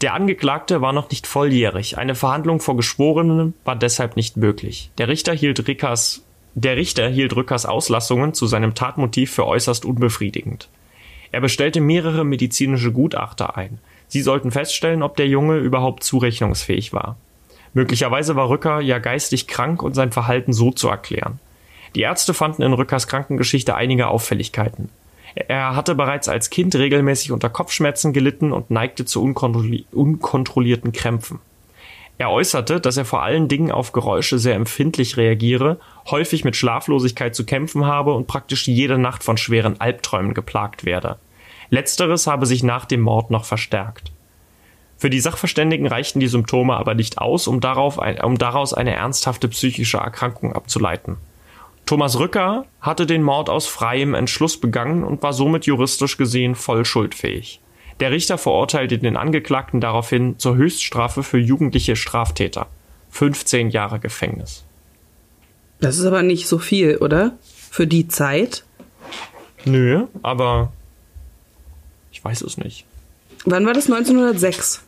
[0.01, 1.97] Der Angeklagte war noch nicht volljährig.
[1.97, 4.91] Eine Verhandlung vor Geschworenen war deshalb nicht möglich.
[4.99, 10.69] Der Richter hielt Rickers, der Richter hielt Rückers Auslassungen zu seinem Tatmotiv für äußerst unbefriedigend.
[11.31, 13.79] Er bestellte mehrere medizinische Gutachter ein.
[14.07, 17.17] Sie sollten feststellen, ob der Junge überhaupt zurechnungsfähig war.
[17.73, 21.39] Möglicherweise war Rücker ja geistig krank und sein Verhalten so zu erklären.
[21.95, 24.89] Die Ärzte fanden in Rückers Krankengeschichte einige Auffälligkeiten.
[25.47, 31.39] Er hatte bereits als Kind regelmäßig unter Kopfschmerzen gelitten und neigte zu unkontrolli unkontrollierten Krämpfen.
[32.19, 37.35] Er äußerte, dass er vor allen Dingen auf Geräusche sehr empfindlich reagiere, häufig mit Schlaflosigkeit
[37.35, 41.17] zu kämpfen habe und praktisch jede Nacht von schweren Albträumen geplagt werde.
[41.69, 44.11] Letzteres habe sich nach dem Mord noch verstärkt.
[44.97, 49.47] Für die Sachverständigen reichten die Symptome aber nicht aus, um, darauf, um daraus eine ernsthafte
[49.47, 51.17] psychische Erkrankung abzuleiten.
[51.87, 56.83] Thomas Rücker hatte den Mord aus freiem Entschluss begangen und war somit juristisch gesehen voll
[56.83, 57.61] schuldfähig.
[58.01, 62.67] Der Richter verurteilte den Angeklagten daraufhin zur Höchststrafe für jugendliche Straftäter.
[63.11, 64.65] 15 Jahre Gefängnis.
[65.79, 67.37] Das ist aber nicht so viel, oder?
[67.71, 68.65] Für die Zeit?
[69.63, 70.73] Nö, aber
[72.11, 72.85] ich weiß es nicht.
[73.45, 73.89] Wann war das?
[73.89, 74.83] 1906?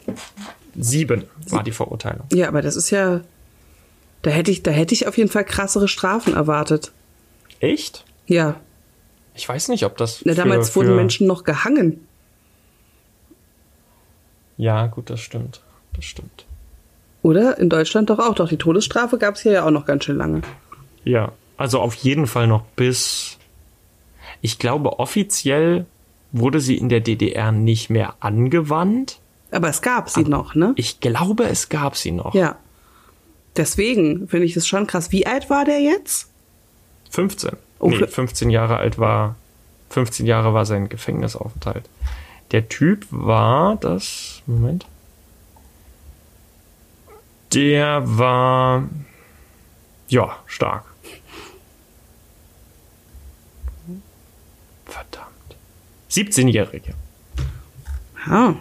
[0.75, 2.27] Sieben war die Verurteilung.
[2.33, 3.21] Ja, aber das ist ja
[4.21, 6.91] da hätte ich, da hätte ich auf jeden Fall krassere Strafen erwartet.
[7.59, 8.05] Echt?
[8.27, 8.59] Ja.
[9.33, 10.21] Ich weiß nicht, ob das.
[10.25, 12.05] Na, damals für, wurden Menschen noch gehangen.
[14.57, 15.61] Ja, gut, das stimmt.
[15.93, 16.45] Das stimmt.
[17.21, 17.57] Oder?
[17.57, 18.35] In Deutschland doch auch.
[18.35, 20.41] Doch die Todesstrafe gab es hier ja auch noch ganz schön lange.
[21.05, 23.37] Ja, also auf jeden Fall noch bis.
[24.41, 25.85] Ich glaube, offiziell
[26.31, 29.19] wurde sie in der DDR nicht mehr angewandt.
[29.51, 30.73] Aber es gab sie Aber noch, ne?
[30.75, 32.35] Ich glaube, es gab sie noch.
[32.35, 32.57] Ja.
[33.55, 35.11] Deswegen finde ich das schon krass.
[35.11, 36.29] Wie alt war der jetzt?
[37.11, 37.51] 15.
[37.79, 39.35] Oh, nee, 15 Jahre alt war,
[39.89, 41.89] 15 Jahre war sein Gefängnisaufenthalt.
[42.51, 44.85] Der Typ war das, Moment.
[47.53, 48.87] Der war,
[50.07, 50.85] ja, stark.
[54.85, 55.29] Verdammt.
[56.11, 56.93] 17-Jährige.
[58.27, 58.55] Ja.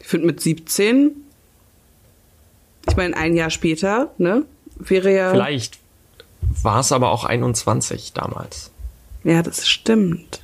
[0.00, 1.19] Ich finde mit 17
[2.90, 4.44] ich meine, ein Jahr später, ne,
[4.76, 5.30] wäre ja.
[5.30, 5.78] Vielleicht
[6.62, 8.70] war es aber auch 21 damals.
[9.24, 10.42] Ja, das stimmt.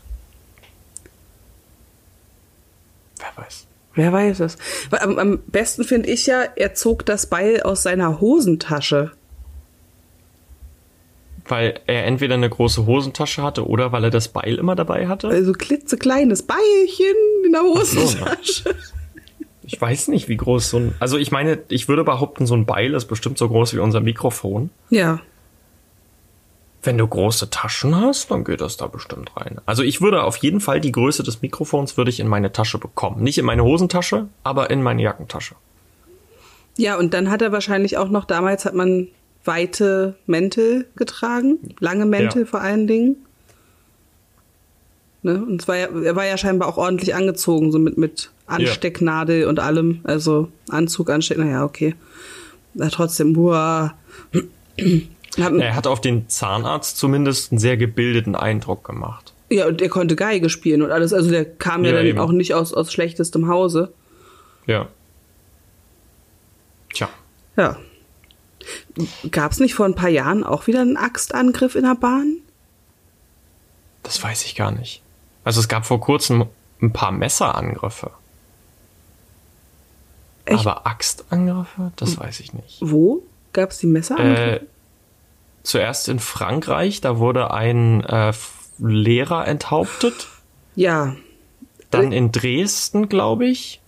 [3.19, 3.67] Wer weiß.
[3.95, 4.59] Wer weiß es.
[4.91, 9.13] Am, am besten finde ich ja, er zog das Beil aus seiner Hosentasche.
[11.49, 15.29] Weil er entweder eine große Hosentasche hatte oder weil er das Beil immer dabei hatte?
[15.29, 18.63] Also klitzekleines Beilchen in der Hosentasche.
[18.65, 18.77] So, ne?
[19.67, 20.95] Ich weiß nicht, wie groß so ein.
[21.01, 24.01] Also ich meine, ich würde behaupten, so ein Beil ist bestimmt so groß wie unser
[24.01, 24.71] Mikrofon.
[24.91, 25.21] Ja.
[26.83, 29.59] Wenn du große Taschen hast, dann geht das da bestimmt rein.
[29.67, 32.79] Also ich würde auf jeden Fall die Größe des Mikrofons würde ich in meine Tasche
[32.79, 33.23] bekommen.
[33.25, 35.57] Nicht in meine Hosentasche, aber in meine Jackentasche.
[36.77, 39.09] Ja, und dann hat er wahrscheinlich auch noch, damals hat man
[39.45, 42.47] weite Mäntel getragen, lange Mäntel Ja.
[42.47, 43.17] vor allen Dingen.
[45.23, 45.43] Ne?
[45.43, 49.47] Und es war ja, er war ja scheinbar auch ordentlich angezogen, so mit, mit Anstecknadel
[49.47, 50.01] und allem.
[50.05, 51.95] Also Anzug, Ansteck, naja, okay.
[52.75, 53.95] Na, trotzdem, boah.
[55.39, 59.35] Hat, Er hat auf den Zahnarzt zumindest einen sehr gebildeten Eindruck gemacht.
[59.51, 61.13] ja, und er konnte Geige spielen und alles.
[61.13, 62.19] Also der kam ja, Ja, dann eben.
[62.19, 63.93] auch nicht aus, aus schlechtestem Hause.
[64.67, 64.89] Ja.
[66.95, 67.09] Tja.
[67.57, 67.77] Ja.
[69.31, 72.37] Gab es nicht vor ein paar Jahren auch wieder einen Axtangriff in der Bahn?
[74.03, 75.03] Das weiß ich gar nicht.
[75.45, 76.47] Also es gab vor kurzem
[76.81, 78.11] ein paar Messerangriffe.
[80.47, 80.67] Echt?
[80.67, 81.93] Aber Axtangriffe?
[81.97, 82.79] Das weiß ich nicht.
[82.81, 83.23] Wo?
[83.53, 84.19] Gab es die Messer?
[84.19, 84.61] Äh,
[85.63, 88.33] zuerst in Frankreich, da wurde ein äh,
[88.79, 90.29] Lehrer enthauptet.
[90.75, 91.15] ja.
[91.93, 93.81] Dann in Dresden, glaube ich.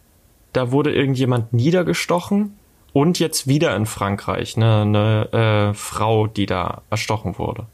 [0.53, 2.57] Da wurde irgendjemand niedergestochen.
[2.93, 4.83] Und jetzt wieder in Frankreich, eine,
[5.33, 7.67] eine äh, Frau, die da erstochen wurde.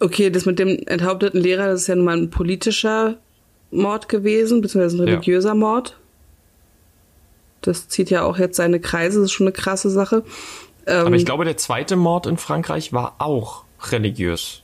[0.00, 3.16] Okay, das mit dem enthaupteten Lehrer, das ist ja nun mal ein politischer
[3.70, 5.14] Mord gewesen, beziehungsweise ein Ja.
[5.14, 5.96] religiöser Mord.
[7.62, 10.22] Das zieht ja auch jetzt seine Kreise, das ist schon eine krasse Sache.
[10.86, 14.62] Ähm, Aber ich glaube, der zweite Mord in Frankreich war auch religiös.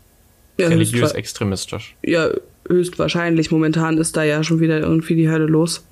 [0.59, 1.95] ja, religiös extremistisch.
[2.03, 2.31] ja,
[2.69, 3.51] höchstwahrscheinlich.
[3.51, 5.85] Momentan ist da ja schon wieder irgendwie die Hölle los.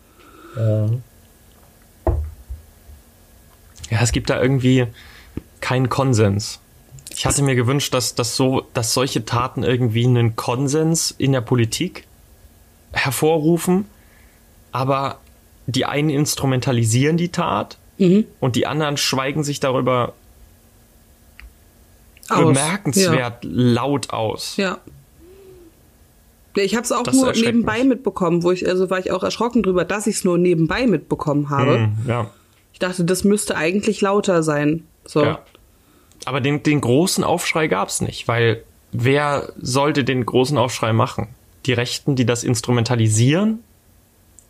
[3.90, 4.86] Ja, es gibt da irgendwie
[5.60, 6.60] keinen Konsens.
[7.14, 11.42] Ich hatte mir gewünscht, dass, dass, so, dass solche Taten irgendwie einen Konsens in der
[11.42, 12.06] Politik
[12.92, 13.86] hervorrufen,
[14.72, 15.20] aber
[15.66, 18.24] die einen instrumentalisieren die Tat Mhm.
[18.40, 20.14] und die anderen schweigen sich darüber
[22.28, 22.38] Aus.
[22.38, 24.56] bemerkenswert laut aus.
[24.56, 24.78] Ja.
[26.56, 26.62] ja.
[26.62, 29.62] Ich habe es auch Das nur nebenbei mitbekommen, wo ich, also war ich auch erschrocken
[29.62, 31.78] drüber, dass ich es nur nebenbei mitbekommen habe.
[31.78, 32.30] Hm, ja.
[32.72, 34.86] Ich dachte, das müsste eigentlich lauter sein.
[35.04, 35.24] So.
[35.24, 35.40] Ja.
[36.24, 41.28] Aber den, den großen Aufschrei gab's nicht, weil wer sollte den großen Aufschrei machen?
[41.66, 43.60] Die Rechten, die das instrumentalisieren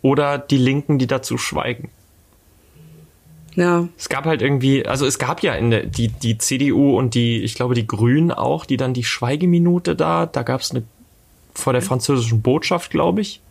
[0.03, 1.89] oder die Linken, die dazu schweigen?
[3.55, 3.87] ja.
[3.97, 7.43] Es gab halt irgendwie, also es gab ja in der, die, die CDU und die,
[7.43, 10.83] ich glaube, die Grünen auch, die dann die Schweigeminute da, da gab's eine
[11.53, 13.41] vor der französischen Botschaft, glaube ich.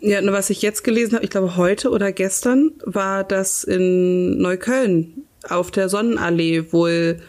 [0.00, 4.38] Ja, nur was ich jetzt gelesen habe, ich glaube heute oder gestern, war, dass in
[4.38, 7.20] Neukölln auf der Sonnenallee wohl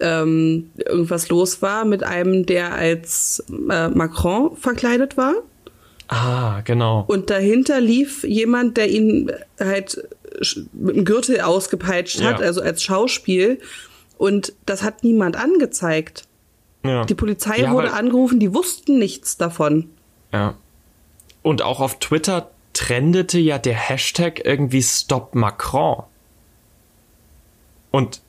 [0.00, 5.34] ähm, irgendwas los war mit einem, der als äh, Macron verkleidet war.
[6.08, 7.04] Ah, genau.
[7.06, 10.08] Und dahinter lief jemand, der ihn halt
[10.72, 12.46] mit dem Gürtel ausgepeitscht hat, Ja.
[12.46, 13.60] also als Schauspiel.
[14.16, 16.24] Und das hat niemand angezeigt.
[16.84, 17.04] ja.
[17.04, 19.90] Die Polizei Ja, wurde angerufen, die wussten nichts davon.
[20.32, 20.54] Ja.
[21.42, 26.04] Und auch auf Twitter trendete ja der Hashtag irgendwie Stop Macron.
[27.90, 28.20] Und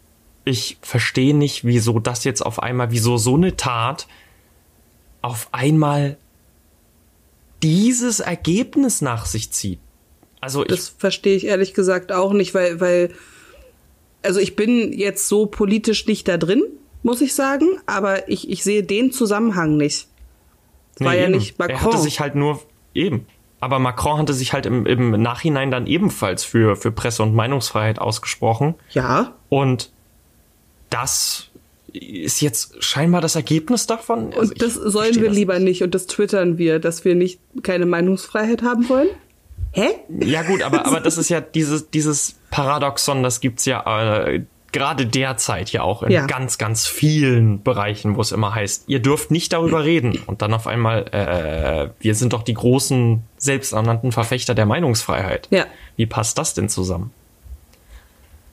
[0.46, 4.08] ich verstehe nicht, wieso das jetzt auf einmal, wieso so eine Tat
[5.22, 6.18] auf einmal
[7.64, 9.80] dieses Ergebnis nach sich zieht.
[10.42, 13.12] Also ich, Das verstehe ich ehrlich gesagt auch nicht, weil, weil,
[14.24, 16.64] also ich bin jetzt so politisch nicht da drin,
[17.04, 20.08] muss ich sagen, aber ich, ich sehe den Zusammenhang nicht.
[20.96, 21.34] Es war Nee, ja eben.
[21.34, 21.94] nicht Er Macron.
[21.94, 22.62] hatte sich halt nur
[22.94, 23.26] eben.
[23.62, 28.00] Aber Macron hatte sich halt im, im Nachhinein dann ebenfalls für, für Presse- und Meinungsfreiheit
[28.00, 28.76] ausgesprochen.
[28.92, 29.92] ja, Und
[30.90, 31.49] das
[31.94, 34.34] ist jetzt scheinbar das Ergebnis davon.
[34.34, 35.84] Also und das sollen wir das lieber nicht.
[35.84, 39.10] und das twittern wir, dass wir nicht keine Meinungsfreiheit haben wollen.
[39.72, 39.88] Hä?
[40.22, 45.06] Ja gut, aber, aber das ist ja dieses, dieses Paradoxon, das gibt's ja äh, gerade
[45.06, 46.26] derzeit ja auch in Ja.
[46.26, 50.20] ganz, ganz vielen Bereichen, wo es immer heißt, ihr dürft nicht darüber reden.
[50.26, 55.48] Und dann auf einmal, äh, wir sind doch die großen, selbsternannten Verfechter der Meinungsfreiheit.
[55.52, 55.66] Ja.
[55.96, 57.12] Wie passt das denn zusammen?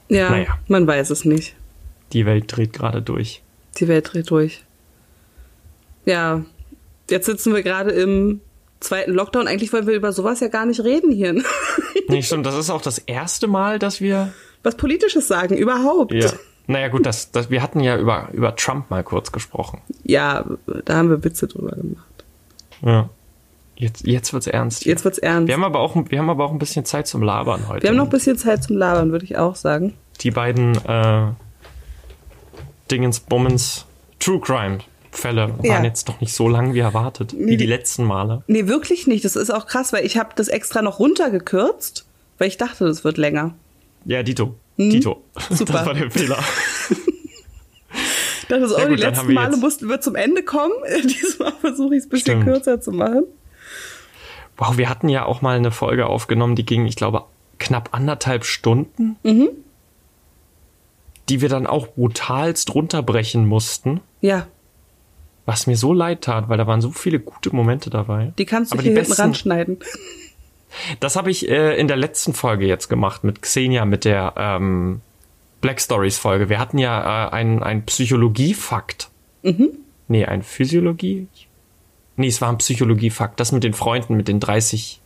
[0.08, 0.58] Ja, Naja.
[0.68, 1.54] man weiß es nicht.
[2.12, 3.42] Die Welt dreht gerade durch.
[3.78, 4.64] Die Welt dreht durch.
[6.04, 6.44] Ja,
[7.10, 8.40] jetzt sitzen wir gerade im
[8.80, 9.48] zweiten Lockdown.
[9.48, 11.42] Eigentlich wollen wir über sowas ja gar nicht reden hier.
[12.08, 16.12] Nee, stimmt, das ist auch das erste Mal, dass wir Was Politisches sagen, überhaupt.
[16.12, 16.30] Ja.
[16.68, 19.80] Naja, gut, das, das, wir hatten ja über, über Trump mal kurz gesprochen.
[20.04, 20.44] Ja,
[20.84, 22.24] da haben wir Witze drüber gemacht.
[22.82, 23.10] Ja.
[23.76, 24.84] Jetzt, jetzt wird's ernst.
[24.84, 24.92] hier.
[24.92, 25.48] Jetzt wird's ernst.
[25.48, 27.82] Wir haben, aber auch, wir haben aber auch ein bisschen Zeit zum Labern heute.
[27.82, 29.94] Wir haben noch ein bisschen Zeit zum Labern, würde ich auch sagen.
[30.20, 31.32] Die beiden äh,
[32.90, 33.86] Dingens Bummens
[34.18, 34.78] True Crime
[35.10, 35.82] Fälle waren Ja.
[35.82, 38.42] jetzt doch nicht so lang wie erwartet, wie die letzten Male.
[38.48, 39.24] Nee, wirklich nicht.
[39.24, 42.04] Das ist auch krass, weil ich habe das extra noch runtergekürzt,
[42.38, 43.54] weil ich dachte, das wird länger.
[44.04, 44.54] Ja, Dito.
[44.76, 45.22] Dito.
[45.34, 45.40] Mhm.
[45.56, 45.72] Super.
[45.72, 46.38] Das war der Fehler.
[48.42, 50.74] Ich dachte, so, Ja gut, die letzten Male mussten wir zum Ende kommen.
[51.02, 52.44] Diesmal versuche ich es ein bisschen Stimmt.
[52.44, 53.24] kürzer zu machen.
[54.58, 57.24] Wow, wir hatten ja auch mal eine Folge aufgenommen, die ging, ich glaube,
[57.58, 59.16] knapp anderthalb Stunden.
[59.22, 59.48] Mhm.
[61.28, 64.00] Die wir dann auch brutalst runterbrechen mussten.
[64.20, 64.46] Ja,
[65.44, 68.32] Was mir so leid tat, weil da waren so viele gute Momente dabei.
[68.38, 69.78] die kannst du Aber hier die besten- ranschneiden.
[71.00, 75.00] Das habe ich äh, in der letzten Folge jetzt gemacht mit Xenia, mit der ähm,
[75.60, 76.48] Black Stories Folge.
[76.48, 79.08] Wir hatten ja äh, ein, ein Psychologie-Fakt.
[79.42, 79.70] Mhm.
[80.08, 81.28] Nee, ein Physiologie?
[82.16, 83.40] Nee, es war ein Psychologie-Fakt.
[83.40, 85.00] Das mit den Freunden, mit den 30.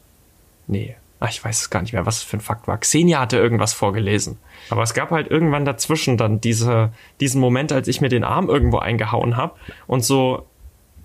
[0.66, 2.78] Nee, ach, ich weiß es gar nicht mehr, was es für ein Fakt war.
[2.78, 4.38] Xenia hatte irgendwas vorgelesen.
[4.70, 8.48] Aber es gab halt irgendwann dazwischen dann diese, diesen Moment, als ich mir den Arm
[8.48, 9.54] irgendwo eingehauen habe
[9.86, 10.46] und so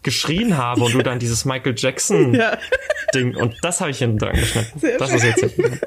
[0.04, 2.58] geschrien habe und du dann dieses Michael Jackson Ja.
[3.14, 4.80] Ding und das habe ich hinten dran geschnitten.
[4.80, 5.80] Sehr das ist jetzt hinten.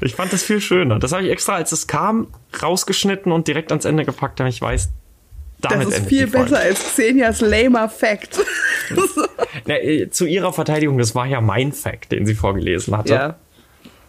[0.00, 0.98] Ich fand das viel schöner.
[0.98, 2.28] Das habe ich extra, als es kam,
[2.62, 4.90] rausgeschnitten und direkt ans Ende gepackt, damit ich weiß,
[5.60, 8.38] damit Das ist viel besser als Xenias lamer Fact.
[9.66, 13.12] Na, äh, zu ihrer Verteidigung, das war ja mein Fact, den sie vorgelesen hatte.
[13.14, 13.36] ja,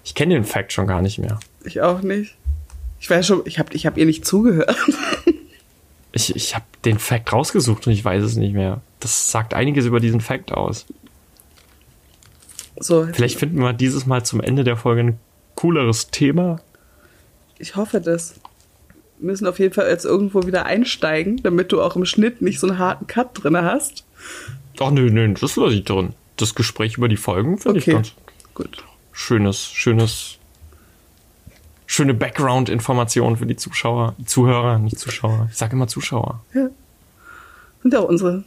[0.04, 1.40] Ich kenne den Fact schon gar nicht mehr.
[1.64, 2.36] ich auch nicht.
[3.00, 4.76] Ich weiß schon, ich habe ich hab ihr nicht zugehört.
[6.14, 8.82] Ich, ich habe den Fact rausgesucht und ich weiß es nicht mehr.
[9.02, 10.88] Das sagt einiges über diesen Fact aus.
[12.80, 15.20] So, Vielleicht finden wir dieses Mal zum Ende der Folge ein
[15.54, 16.60] cooleres Thema.
[17.60, 18.36] ich hoffe das.
[19.20, 22.68] Müssen auf jeden Fall jetzt irgendwo wieder einsteigen, damit du auch im Schnitt nicht so
[22.68, 24.04] einen harten Cut drin hast.
[24.80, 26.14] Ach nö, nö, das lasse ich drin.
[26.36, 27.94] Das Gespräch über die Folgen finde ich Okay.
[27.94, 28.12] ganz
[28.54, 28.84] Gut.
[29.12, 30.38] schönes, schönes,
[31.88, 35.48] schöne Background-Information für die Zuschauer, Zuhörer, nicht Zuschauer.
[35.52, 36.42] Ich sage immer Zuschauer.
[36.54, 36.70] Ja.
[37.82, 38.44] Sind ja auch unsere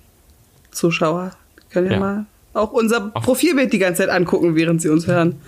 [0.70, 1.32] Zuschauer.
[1.58, 1.98] Die können ja, Ja.
[2.00, 5.40] mal auch unser Auf- Profilbild die ganze Zeit angucken, während sie uns hören.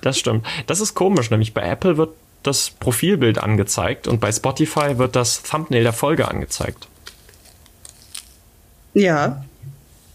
[0.00, 0.46] Das stimmt.
[0.66, 2.10] Das ist komisch, nämlich bei Apple wird
[2.42, 6.88] das Profilbild angezeigt und bei Spotify wird das Thumbnail der Folge angezeigt.
[8.94, 9.44] Ja.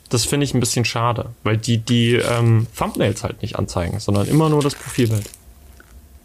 [0.10, 4.28] Das finde ich ein bisschen schade, weil die die ähm, Thumbnails halt nicht anzeigen, sondern
[4.28, 5.30] immer nur das Profilbild.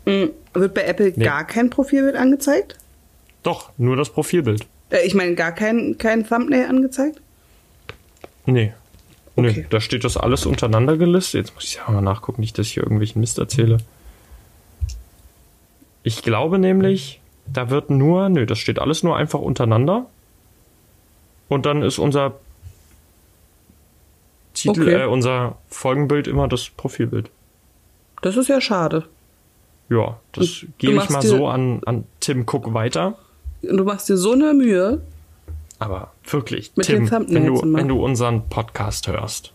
[0.04, 0.30] Mhm.
[0.54, 1.24] Wird bei Apple Nee.
[1.24, 2.76] gar kein Profilbild angezeigt?
[3.42, 4.66] Doch, nur das Profilbild.
[4.90, 7.20] Äh, ich meine, gar kein, kein Thumbnail angezeigt?
[8.46, 8.72] Nee.
[9.34, 9.66] Okay.
[9.70, 11.46] da steht das alles untereinander gelistet.
[11.46, 13.78] Jetzt muss ich ja mal nachgucken, nicht, dass ich hier irgendwelchen Mist erzähle.
[16.02, 20.06] Ich glaube nämlich, da wird nur, nö, das steht alles nur einfach untereinander.
[21.48, 22.34] Und dann ist unser
[24.54, 25.02] Titel, Okay.
[25.02, 27.30] äh, unser Folgenbild immer das Profilbild.
[28.22, 29.06] Das ist ja schade.
[29.88, 33.18] Ja, das gebe ich mal dir- so an, an Tim Cook weiter.
[33.62, 35.02] Du machst dir so eine Mühe.
[35.78, 39.52] Aber wirklich, Tim, wenn du, wenn du unseren Podcast hörst,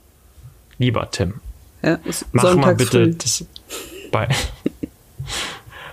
[0.78, 1.36] lieber Tim,
[1.82, 2.00] Ja,
[2.34, 3.14] Mach mal bitte früh.
[3.16, 3.46] das
[4.12, 4.28] bei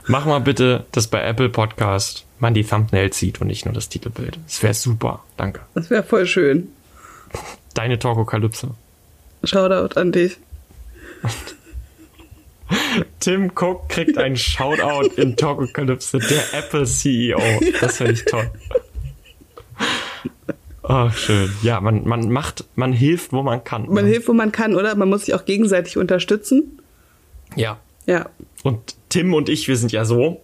[0.06, 3.88] Mach mal bitte, dass bei Apple Podcast man die Thumbnails sieht und nicht nur das
[3.88, 4.38] Titelbild.
[4.46, 5.24] Das wäre super.
[5.36, 5.60] Danke.
[5.74, 6.68] Das wäre voll schön.
[7.72, 8.70] Deine Talkokalypse.
[9.44, 10.36] Shoutout an dich.
[13.20, 17.40] Tim Cook kriegt einen Shoutout in Talkokalypse, der Apple CEO.
[17.80, 18.50] Das finde ich toll.
[20.82, 21.50] Ach, schön.
[21.62, 23.88] Ja, man, man macht, man hilft, wo man kann.
[23.88, 24.10] Man ne?
[24.10, 24.94] hilft, wo man kann, oder?
[24.96, 26.78] Man muss sich auch gegenseitig unterstützen.
[27.56, 27.78] Ja.
[28.06, 28.28] Ja.
[28.62, 30.40] Und Tim und ich, wir sind ja so,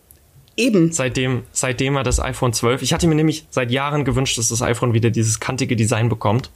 [0.56, 0.92] Eben.
[0.92, 4.62] seitdem, seitdem er das iPhone 12, ich hatte mir nämlich seit Jahren gewünscht, dass das
[4.62, 6.50] iPhone wieder dieses kantige Design bekommt.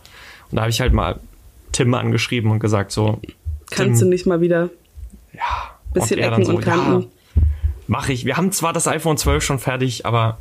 [0.53, 1.19] Und da habe ich halt mal
[1.73, 3.21] Tim angeschrieben und gesagt so,
[3.69, 4.71] Kannst du Tim, nicht mal wieder
[5.33, 5.41] ja,
[5.93, 7.01] bisschen er Ecken und Kanten.
[7.01, 7.43] ja,
[7.89, 8.25] mach ich.
[8.25, 10.39] Wir haben zwar das iPhone 12 schon fertig, aber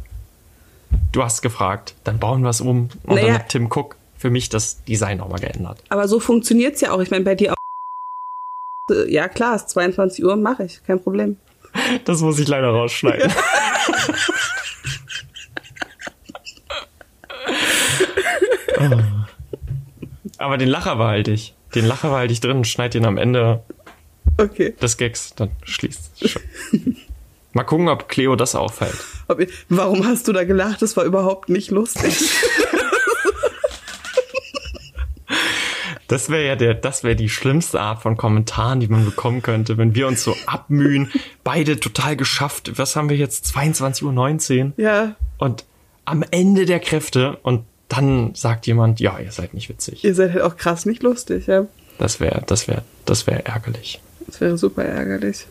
[1.11, 2.89] du hast gefragt, dann bauen wir es um.
[3.01, 3.25] Und Naja.
[3.25, 5.79] dann hat Tim Cook für mich das Design nochmal geändert.
[5.89, 6.99] Aber so funktioniert's ja auch.
[6.99, 7.57] Ich meine, bei dir auch.
[9.07, 11.37] Ja, klar, ist 22 Uhr, mache ich, kein Problem.
[12.05, 13.31] Das muss ich leider rausschneiden.
[18.77, 19.27] Ah.
[20.37, 21.53] Aber den Lacher behalte ich.
[21.75, 23.63] Den Lacher behalte ich drin und schneide ihn am Ende
[24.37, 24.73] Okay.
[24.81, 26.11] des Gags, dann schließt.
[27.53, 28.95] Mal gucken, ob Cleo das auffällt.
[29.69, 30.81] Warum hast du da gelacht?
[30.81, 32.15] Das war überhaupt nicht lustig.
[36.07, 39.77] Das wäre ja der, das wäre die schlimmste Art von Kommentaren, die man bekommen könnte,
[39.77, 41.11] wenn wir uns so abmühen.
[41.43, 42.71] Beide total geschafft.
[42.77, 43.45] Was haben wir jetzt?
[43.55, 44.71] 22.19 Uhr.
[44.77, 45.65] ja, Und
[46.05, 50.03] am Ende der Kräfte und dann sagt jemand, ja, ihr seid nicht witzig.
[50.03, 51.65] ihr seid halt auch krass nicht lustig, ja.
[51.99, 54.01] Das wäre, das wäre, das wäre ärgerlich.
[54.25, 55.45] Das wäre super ärgerlich.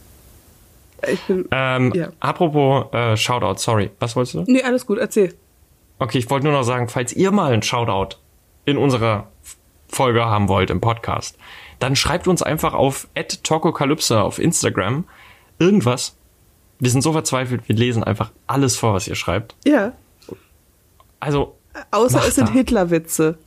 [1.11, 1.47] Ich bin.
[1.51, 2.09] Ähm, Ja.
[2.21, 3.91] Apropos äh, Shoutout, sorry.
[4.01, 4.45] Was wolltest du?
[4.47, 5.35] Nee, alles gut, erzähl.
[5.99, 8.17] Okay, ich wollte nur noch sagen, falls ihr mal einen Shoutout
[8.65, 9.29] in unserer
[9.93, 11.37] Folge haben wollt im Podcast,
[11.79, 13.09] dann schreibt uns einfach auf
[13.43, 15.05] @tokokalypse auf Instagram
[15.59, 16.17] irgendwas.
[16.79, 19.55] Wir sind so verzweifelt, wir lesen einfach alles vor, was ihr schreibt.
[19.65, 19.93] Ja.
[21.21, 21.57] Also,
[21.91, 22.53] Außer es sind er.
[22.55, 23.39] Hitlerwitze.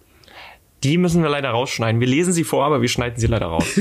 [0.83, 1.99] die müssen wir leider rausschneiden.
[1.99, 3.65] Wir lesen sie vor, aber wir schneiden sie leider raus.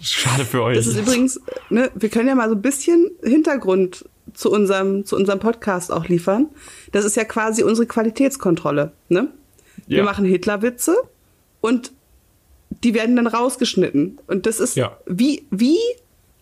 [0.00, 0.76] Schade für euch.
[0.76, 1.40] Das ist übrigens,
[1.70, 6.06] ne, wir können ja mal so ein bisschen Hintergrund zu unserem, zu unserem Podcast auch
[6.08, 6.48] liefern.
[6.92, 9.28] Das ist ja quasi unsere Qualitätskontrolle, ne?
[9.86, 10.04] Wir Ja.
[10.04, 10.96] machen Hitlerwitze
[11.64, 11.92] und
[12.82, 14.18] die werden dann rausgeschnitten.
[14.26, 14.98] Und das ist, Ja.
[15.06, 15.78] wie, wie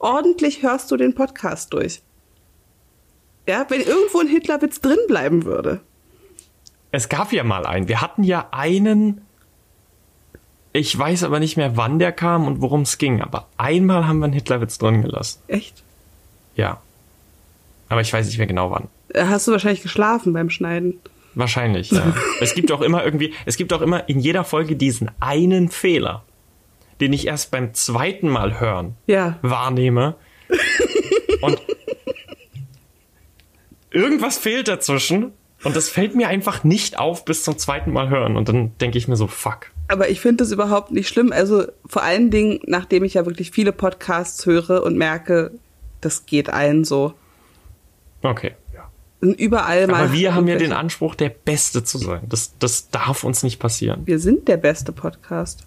[0.00, 2.02] ordentlich hörst du den Podcast durch?
[3.46, 5.80] Ja, wenn irgendwo ein Hitlerwitz drin bleiben würde.
[6.90, 7.86] Es gab ja mal einen.
[7.88, 9.20] Wir hatten ja einen.
[10.72, 13.20] Ich weiß aber nicht mehr, wann der kam und worum es ging.
[13.22, 15.40] Aber einmal haben wir einen Hitlerwitz drin gelassen.
[15.46, 15.82] Echt?
[16.56, 16.80] Ja.
[17.88, 18.88] Aber ich weiß nicht mehr genau wann.
[19.14, 20.98] Hast du wahrscheinlich geschlafen beim Schneiden?
[21.34, 22.14] Wahrscheinlich, ja.
[22.40, 26.24] es gibt auch immer irgendwie, es gibt auch immer in jeder Folge diesen einen Fehler,
[27.00, 29.38] den ich erst beim zweiten Mal hören Ja.
[29.42, 30.16] wahrnehme.
[31.40, 31.60] Und
[33.90, 35.32] irgendwas fehlt dazwischen.
[35.64, 38.36] Und das fällt mir einfach nicht auf bis zum zweiten Mal hören.
[38.36, 39.70] Und dann denke ich mir so, fuck.
[39.86, 41.30] Aber ich finde das überhaupt nicht schlimm.
[41.32, 45.52] Also vor allen Dingen, nachdem ich ja wirklich viele Podcasts höre und merke,
[46.00, 47.14] das geht allen so.
[48.22, 48.54] Okay.
[49.22, 50.04] Überall mal.
[50.04, 52.22] Aber wir haben ja den Anspruch, der Beste zu sein.
[52.28, 54.02] Das, das darf uns nicht passieren.
[54.04, 55.64] Wir sind der beste Podcast.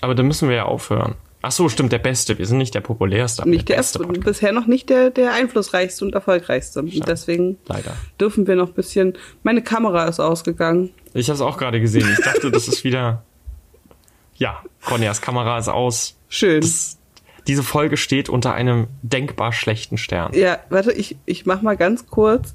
[0.00, 1.16] Aber da müssen wir ja aufhören.
[1.42, 2.38] Ach so, stimmt, der Beste.
[2.38, 4.24] Wir sind nicht der populärste, aber Nicht der, beste Podcast.
[4.24, 6.80] bisher noch nicht der, der einflussreichste und erfolgreichste.
[6.80, 7.92] Und deswegen Leider.
[8.20, 9.14] dürfen wir noch ein bisschen.
[9.42, 10.90] Meine Kamera ist ausgegangen.
[11.12, 12.08] Ich habe es auch gerade gesehen.
[12.10, 13.22] Ich dachte, das ist wieder.
[14.36, 16.16] Ja, Corneas Kamera ist aus.
[16.28, 16.60] Schön.
[16.60, 16.98] Das,
[17.46, 20.32] diese Folge steht unter einem denkbar schlechten Stern.
[20.34, 22.54] ja, warte, ich, ich mach mal ganz kurz.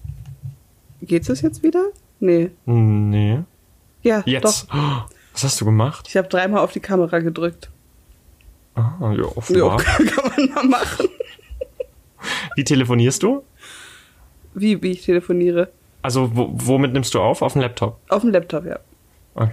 [1.01, 1.85] Geht's es jetzt wieder?
[2.19, 2.51] Nee.
[2.65, 3.39] Nee.
[4.03, 4.67] Ja, Jetzt.
[4.71, 5.05] doch.
[5.33, 6.07] Was hast du gemacht?
[6.09, 7.69] Ich habe dreimal auf die Kamera gedrückt.
[8.75, 9.77] Ah, ja, Ja, offenbar.
[9.83, 11.07] kann man mal machen.
[12.55, 13.43] Wie telefonierst du?
[14.53, 15.69] Wie, wie ich telefoniere.
[16.01, 17.41] Also, wo, womit nimmst du auf?
[17.41, 17.99] Auf dem Laptop?
[18.09, 18.79] Auf dem Laptop, ja.
[19.35, 19.51] Okay.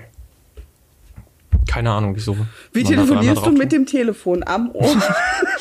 [1.68, 2.36] Keine Ahnung, wieso.
[2.72, 4.96] Wie man telefonierst du mit dem Telefon am Ohr?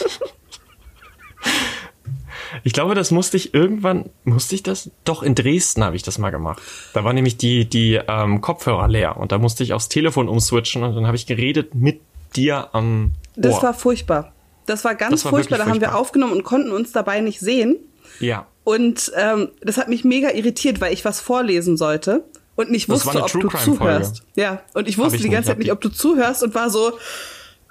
[2.68, 4.92] Ich glaube, das musste ich irgendwann, musste ich das?
[5.06, 6.62] Doch, in Dresden habe ich das mal gemacht.
[6.94, 10.84] Da war nämlich die, die ähm, Kopfhörer leer und da musste ich aufs Telefon umswitchen
[10.84, 12.02] und dann habe ich geredet mit
[12.36, 13.42] dir am Ohr.
[13.42, 14.34] Das war furchtbar.
[14.66, 15.60] Das war ganz Das war furchtbar.
[15.60, 15.98] Da haben wir furchtbar.
[15.98, 17.78] aufgenommen und konnten uns dabei nicht sehen.
[18.20, 18.46] ja.
[18.66, 22.26] Und ähm, das hat mich mega irritiert, weil ich was vorlesen sollte
[22.58, 23.78] und nicht Das war wusste, ob True du Crime Folge.
[23.78, 24.24] zuhörst.
[24.36, 26.54] Ja, und ich wusste ich die nicht, ganze Zeit hab nicht, ob du zuhörst und
[26.54, 26.92] war so,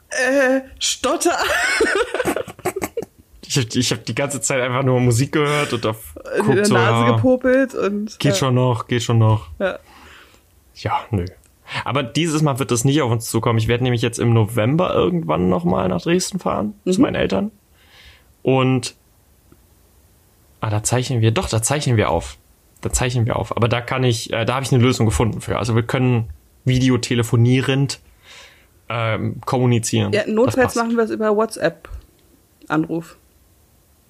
[0.08, 1.36] äh, stotter.
[3.56, 6.64] Ich habe ich hab die ganze Zeit einfach nur Musik gehört und auf in der
[6.64, 9.48] so, Nase ja, gepopelt und geht ja, schon noch, geht schon noch.
[9.58, 9.78] Ja.
[10.74, 11.24] Ja, nö.
[11.84, 13.58] Aber dieses Mal wird das nicht auf uns zukommen.
[13.58, 16.92] Ich werde nämlich jetzt im November irgendwann nochmal nach Dresden fahren Mhm.
[16.92, 17.50] zu meinen Eltern.
[18.42, 18.94] Und
[20.60, 22.36] ah, da zeichnen wir, doch, da zeichnen wir auf.
[22.82, 23.56] Da zeichnen wir auf.
[23.56, 25.58] Aber da kann ich, äh, da habe ich eine Lösung gefunden für.
[25.58, 26.28] Also wir können
[26.64, 28.00] videotelefonierend
[28.88, 30.12] ähm, kommunizieren.
[30.12, 33.16] ja, notfalls machen wir es über WhatsApp-Anruf.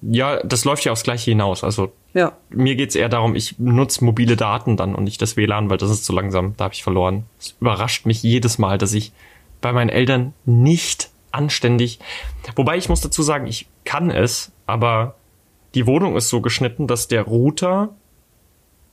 [0.01, 1.63] Ja, das läuft ja aufs Gleiche hinaus.
[1.63, 2.33] Also Ja.
[2.49, 5.89] mir geht's eher darum, ich nutze mobile Daten dann und nicht das WLAN, weil das
[5.89, 6.53] ist zu langsam.
[6.57, 7.25] Da habe ich verloren.
[7.39, 9.11] Es überrascht mich jedes Mal, dass ich
[9.61, 11.99] bei meinen Eltern nicht anständig.
[12.55, 15.15] Wobei ich muss dazu sagen, ich kann es, aber
[15.75, 17.89] die Wohnung ist so geschnitten, dass der Router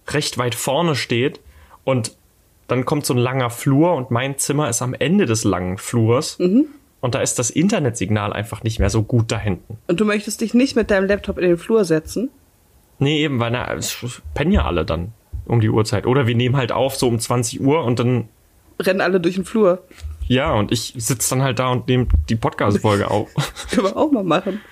[0.08, 1.40] recht weit vorne steht
[1.84, 2.12] und
[2.66, 6.38] dann kommt so ein langer Flur und mein Zimmer ist am Ende des langen Flurs.
[7.04, 9.76] Und da ist das Internetsignal einfach nicht mehr so gut da hinten.
[9.88, 12.30] Und du möchtest dich nicht mit deinem Laptop in den Flur setzen?
[12.98, 15.12] Nee, eben, weil na, es pennen ja alle dann
[15.44, 16.06] um die Uhrzeit.
[16.06, 18.30] Oder wir nehmen halt auf so um 20 Uhr und dann,
[18.80, 19.84] Rennen alle durch den Flur.
[20.28, 23.28] ja, und ich sitze dann halt da und nehme die Podcast-Folge auf.
[23.70, 24.62] Können wir auch mal machen.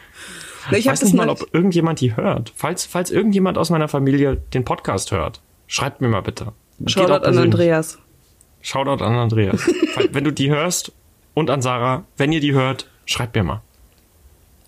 [0.70, 2.54] Na, Ich weiß nicht mal, ob irgendjemand die hört.
[2.56, 6.54] Falls, falls irgendjemand aus meiner Familie den Podcast hört, schreibt mir mal bitte.
[6.86, 7.36] Shoutout an.
[7.36, 7.98] Andreas.
[8.62, 9.68] Shoutout an Andreas.
[10.12, 10.92] Wenn du die hörst
[11.34, 13.62] und an Sarah, wenn ihr die hört, schreibt mir mal.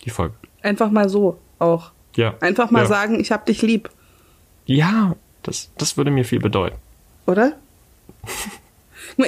[0.04, 0.34] Die Folge.
[0.62, 1.92] Einfach mal so auch.
[2.16, 2.34] Ja.
[2.40, 2.86] Einfach mal ja.
[2.86, 3.90] sagen, ich hab dich lieb,
[4.66, 6.76] Ja, das, das würde mir viel bedeuten.
[7.26, 7.52] oder?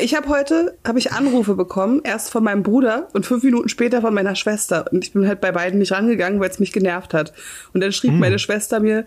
[0.01, 4.01] Ich habe heute hab ich Anrufe bekommen, erst von meinem Bruder und fünf Minuten später
[4.01, 4.87] von meiner Schwester.
[4.91, 7.33] Und ich bin halt bei beiden nicht rangegangen, weil es mich genervt hat.
[7.73, 9.07] Und dann schrieb meine Schwester mir,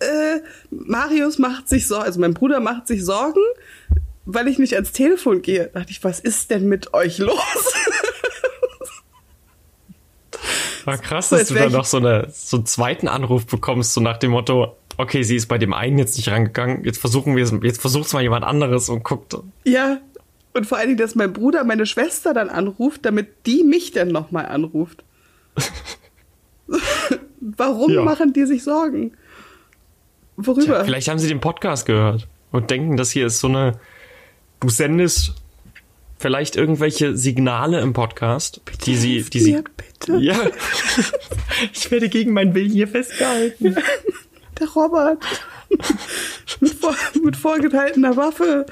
[0.00, 3.40] äh, Marius macht sich Sorgen, also mein Bruder macht sich Sorgen,
[4.26, 5.70] weil ich nicht ans Telefon gehe.
[5.72, 7.40] Da dachte ich, was ist denn mit euch los?
[10.84, 13.92] War krass, So, dass jetzt du dann noch so, eine, so einen zweiten Anruf bekommst,
[13.92, 17.34] so nach dem Motto, okay, sie ist bei dem einen jetzt nicht rangegangen, jetzt versuchen
[17.34, 19.36] wir es, jetzt versucht es mal jemand anderes und guckt.
[19.64, 19.98] Ja.
[20.54, 24.08] Und vor allen Dingen, dass mein Bruder meine Schwester dann anruft, damit die mich dann
[24.08, 25.02] nochmal anruft.
[27.40, 28.02] Warum Ja.
[28.02, 29.12] machen die sich Sorgen?
[30.36, 30.64] Worüber?
[30.76, 33.78] Tja, vielleicht haben sie den Podcast gehört und denken, das hier ist so eine,
[34.60, 35.34] du sendest
[36.18, 40.16] vielleicht irgendwelche Signale im Podcast, die sie, die sie, Mir, bitte.
[40.18, 40.38] ja,
[41.72, 43.76] ich werde gegen meinen Willen hier festgehalten.
[44.58, 45.18] Der Robert.
[46.60, 48.64] mit, vor, mit vorgehaltener Waffe.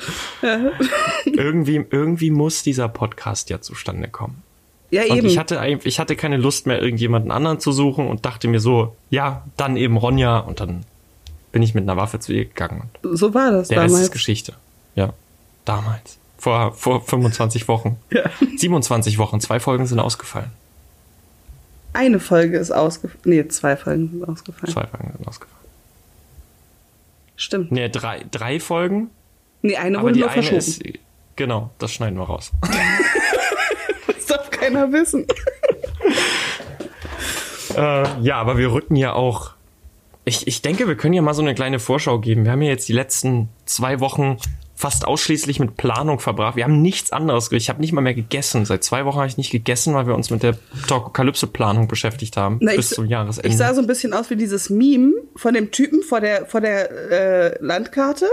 [1.27, 4.43] Irgendwie, irgendwie muss dieser Podcast ja zustande kommen.
[4.91, 5.27] ja Und eben.
[5.27, 8.97] ich hatte, ich hatte keine Lust mehr, irgendjemanden anderen zu suchen und dachte mir so,
[9.11, 10.85] ja, dann eben Ronja und dann
[11.53, 12.89] bin ich mit einer Waffe zu ihr gegangen.
[13.03, 14.01] so war das Der damals.
[14.05, 14.55] ist Geschichte.
[14.95, 15.13] Ja,
[15.65, 16.19] damals.
[16.39, 17.97] Vor, vor 25 Wochen.
[18.11, 18.25] Ja.
[18.57, 20.51] 27 Wochen, zwei Folgen sind ausgefallen.
[21.93, 23.21] Eine Folge ist ausgefallen.
[23.25, 24.73] Nee, zwei Folgen sind ausgefallen.
[24.73, 25.65] Zwei Folgen sind ausgefallen.
[27.37, 27.73] Stimmt.
[27.73, 29.11] Nee, drei, drei Folgen,
[29.63, 30.59] Nee, eine wurde nur eine verschoben.
[30.59, 30.83] ist,
[31.37, 32.53] genau, das schneiden wir raus.
[34.07, 35.27] Das darf keiner wissen.
[37.77, 39.51] Äh, ja, aber wir rücken ja auch.
[40.25, 42.45] Ich, ich denke, wir können ja mal so eine kleine Vorschau geben.
[42.45, 44.37] Wir haben ja jetzt die letzten zwei Wochen
[44.75, 46.57] fast ausschließlich mit Planung verbracht.
[46.57, 47.51] Wir haben nichts anderes.
[47.53, 48.65] Ich habe nicht mal mehr gegessen.
[48.65, 50.57] Seit zwei Wochen habe ich nicht gegessen, weil wir uns mit der
[50.89, 52.59] Torkokalypse-Planung beschäftigt haben.
[52.61, 53.49] Na, bis ich, zum Jahresende.
[53.49, 56.61] ich sah so ein bisschen aus wie dieses Meme von dem Typen vor der, vor
[56.61, 58.27] der äh, Landkarte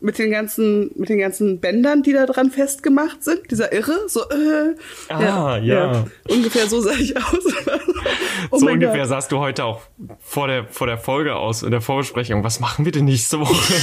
[0.00, 3.50] mit den ganzen, mit den ganzen Bändern, die da dran festgemacht sind.
[3.50, 4.74] Dieser Irre, so, äh,
[5.08, 6.06] Ah, ja.
[6.28, 7.24] Ungefähr so sah ich aus.
[8.50, 9.08] oh so ungefähr Gott.
[9.08, 9.80] sahst du heute auch
[10.20, 12.44] vor der, vor der Folge aus, in der Vorbesprechung.
[12.44, 13.54] Was machen wir denn nächste Woche?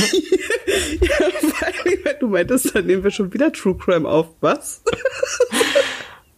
[0.65, 4.27] Vor allem, wenn du meintest, dann nehmen wir schon wieder True Crime auf.
[4.41, 4.83] Was?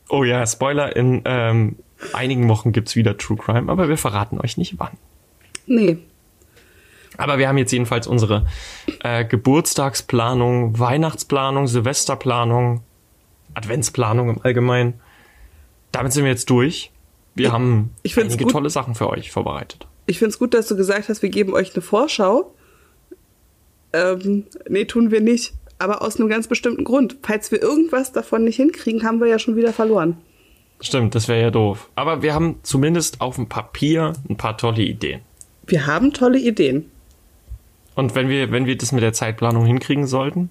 [0.09, 1.75] oh ja, Spoiler, in ähm,
[2.13, 4.97] einigen Wochen gibt's wieder True Crime, aber wir verraten euch nicht wann.
[5.65, 5.97] nee.
[7.17, 8.45] Aber wir haben jetzt jedenfalls unsere
[9.01, 12.83] äh, Geburtstagsplanung, Weihnachtsplanung, Silvesterplanung,
[13.53, 14.95] Adventsplanung im Allgemeinen.
[15.93, 16.91] Damit sind wir jetzt durch.
[17.33, 18.51] Wir Ich- haben ich einige gut.
[18.51, 19.87] tolle Sachen für euch vorbereitet.
[20.07, 22.53] Ich find's gut, dass du gesagt hast, wir geben euch eine Vorschau.
[23.95, 25.53] Ähm, nee, tun wir nicht.
[25.77, 27.17] Aber aus einem ganz bestimmten Grund.
[27.21, 30.17] Falls wir irgendwas davon nicht hinkriegen, haben wir ja schon wieder verloren.
[30.81, 31.89] Stimmt, das wäre ja doof.
[31.95, 35.21] Aber wir haben zumindest auf dem Papier ein paar tolle Ideen.
[35.67, 36.91] Wir haben tolle Ideen.
[37.95, 40.49] Und wenn wir, wenn wir das mit der Zeitplanung hinkriegen sollten,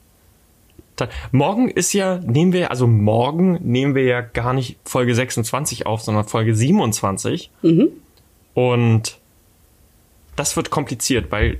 [0.96, 5.86] dann, morgen ist ja, nehmen wir, also morgen nehmen wir ja gar nicht Folge 26
[5.86, 7.50] auf, sondern Folge 27.
[8.54, 9.18] Und
[10.36, 11.58] das wird kompliziert, weil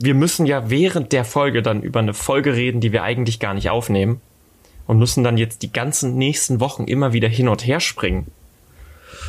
[0.00, 3.54] wir müssen ja während der Folge dann über eine Folge reden, die wir eigentlich gar
[3.54, 4.20] nicht aufnehmen.
[4.86, 8.26] Und müssen dann jetzt die ganzen nächsten Wochen immer wieder hin und her springen.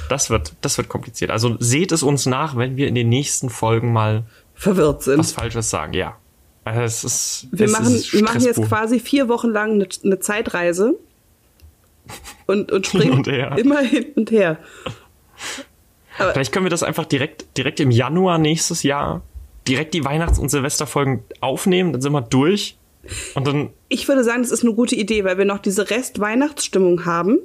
[0.10, 1.30] Das wird, das wird kompliziert.
[1.30, 4.24] Also seht es uns nach, wenn wir in den nächsten Folgen mal
[4.56, 5.20] Verwirrt sind.
[5.20, 6.18] was Falsches sagen, ja.
[6.64, 9.88] Also es ist, wir, es machen, ist wir machen jetzt quasi vier Wochen lang eine,
[10.04, 10.96] eine Zeitreise
[12.48, 13.56] und, und springen und her.
[13.58, 14.58] immer hin und her.
[16.18, 19.22] Vielleicht können wir das einfach direkt, direkt im Januar nächstes Jahr
[19.72, 22.78] direkt die Weihnachts- und Silvesterfolgen aufnehmen, dann sind wir durch.
[23.36, 27.06] Und dann, Ich würde sagen, das ist eine gute Idee, weil wir noch diese Rest-Weihnachtsstimmung
[27.06, 27.40] haben.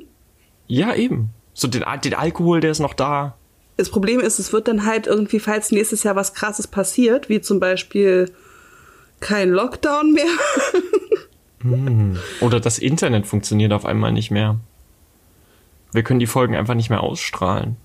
[0.67, 1.31] ja, eben.
[1.55, 3.35] So den, den Alkohol, der ist noch da.
[3.79, 7.41] Das Problem ist, es wird dann halt irgendwie, falls nächstes Jahr was Krasses passiert, wie
[7.41, 8.31] zum Beispiel
[9.21, 10.27] kein Lockdown mehr.
[12.43, 14.59] Oder das Internet funktioniert auf einmal nicht mehr.
[15.93, 17.77] Wir können die Folgen einfach nicht mehr ausstrahlen.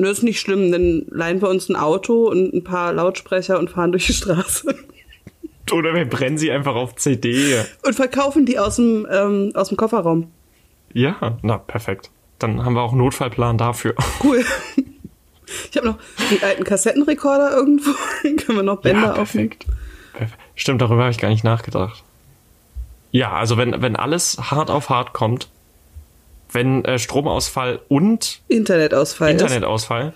[0.00, 3.70] Nö, ist nicht schlimm, dann leihen wir uns ein Auto und ein paar Lautsprecher und
[3.70, 4.74] fahren durch die Straße.
[5.72, 7.56] Oder wir brennen sie einfach auf CD.
[7.84, 10.30] Und verkaufen die aus dem, ähm, aus dem Kofferraum.
[10.92, 12.10] Ja, na, perfekt.
[12.38, 13.94] Dann haben wir auch einen Notfallplan dafür.
[14.22, 14.44] Cool.
[15.70, 17.92] Ich habe noch einen alten Kassettenrekorder irgendwo.
[18.22, 19.50] Können wir noch Bänder aufnehmen.
[19.50, 19.66] perfekt.
[20.12, 20.42] perfekt.
[20.56, 22.02] Stimmt, darüber habe ich gar nicht nachgedacht.
[23.12, 25.48] Ja, also wenn, wenn alles hart auf hart kommt,
[26.52, 29.42] wenn äh, Stromausfall und Internetausfall ist.
[29.42, 30.12] Internetausfall,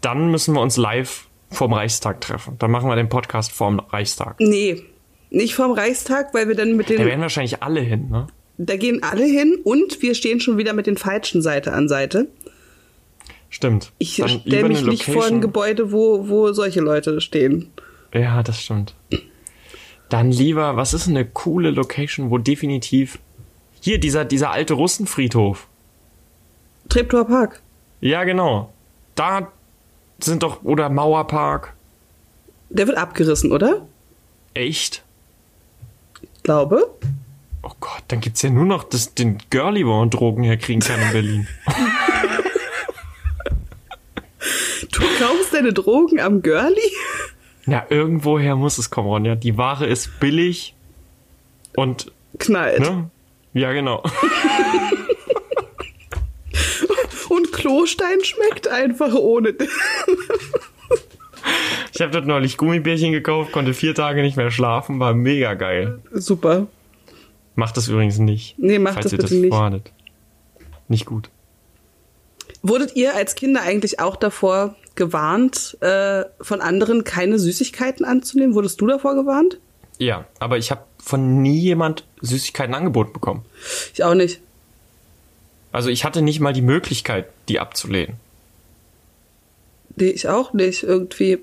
[0.00, 2.56] dann müssen wir uns live vorm Reichstag treffen.
[2.58, 4.36] Dann machen wir den Podcast vorm Reichstag.
[4.40, 4.82] Nee,
[5.30, 8.26] nicht vom Reichstag, weil wir dann mit Da den, werden wahrscheinlich alle hin, ne?
[8.58, 12.28] da gehen alle hin und wir stehen schon wieder mit den falschen Seite an Seite.
[13.48, 13.92] Stimmt.
[13.98, 17.70] Ich stelle mich nicht vor ein Gebäude, wo, wo solche Leute stehen.
[18.14, 18.94] Ja, das stimmt.
[20.08, 23.18] Dann lieber, was ist eine coole Location, wo definitiv
[23.80, 25.68] hier dieser dieser alte Russenfriedhof.
[26.92, 27.62] Treptower Park.
[28.02, 28.70] Ja, genau.
[29.14, 29.50] Da
[30.20, 31.72] sind doch oder Mauerpark.
[32.68, 33.86] Der wird abgerissen, oder?
[34.52, 35.02] Echt?
[36.42, 36.90] Glaube.
[37.62, 41.00] Oh Gott, dann gibt's ja nur noch das, den Girlie, wo man Drogen herkriegen kann
[41.00, 41.48] in Berlin.
[44.90, 46.76] Du kaufst deine Drogen am Girlie?
[47.66, 49.36] Ja, irgendwoher muss es kommen, Ronja.
[49.36, 50.74] Die Ware ist billig
[51.76, 52.80] und Knallt.
[52.80, 53.08] ne?
[53.54, 54.02] Ja, genau.
[57.62, 59.54] Klostein schmeckt einfach ohne.
[61.94, 66.00] Ich habe dort neulich Gummibärchen gekauft, konnte vier Tage nicht mehr schlafen, war mega geil.
[66.12, 66.66] Super.
[67.54, 68.54] Macht das übrigens nicht.
[68.58, 69.52] Nee, macht falls das ihr bitte das nicht.
[69.52, 69.92] vorhattet.
[70.88, 71.30] Nicht gut.
[72.62, 78.54] Wurdet ihr als Kinder eigentlich auch davor gewarnt, äh, von anderen keine Süßigkeiten anzunehmen?
[78.54, 79.58] Wurdest du davor gewarnt?
[79.98, 83.44] Ja, aber ich habe von nie jemand Süßigkeiten angeboten bekommen.
[83.94, 84.40] Ich auch nicht.
[85.72, 88.16] Also ich hatte nicht mal die Möglichkeit, die abzulehnen.
[89.96, 91.38] Nee, ich auch nicht irgendwie.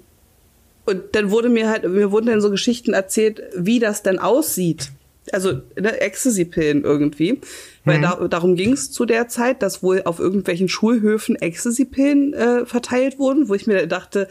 [0.85, 4.91] Und dann wurde mir halt, mir wurden dann so Geschichten erzählt, wie das denn aussieht.
[5.31, 7.39] Also ne, Ecstasy-Pillen irgendwie.
[7.85, 12.65] Weil da, darum ging es zu der Zeit, dass wohl auf irgendwelchen Schulhöfen Ecstasy-Pillen äh,
[12.65, 14.27] verteilt wurden, wo ich mir dachte,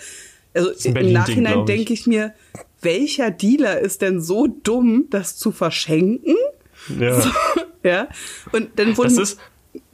[0.54, 2.34] also im Nachhinein denke ich mir,
[2.80, 6.36] welcher Dealer ist denn so dumm, das zu verschenken?
[6.98, 7.22] Ja.
[7.84, 8.08] Ja.
[8.50, 9.40] Und dann wurden Das ist,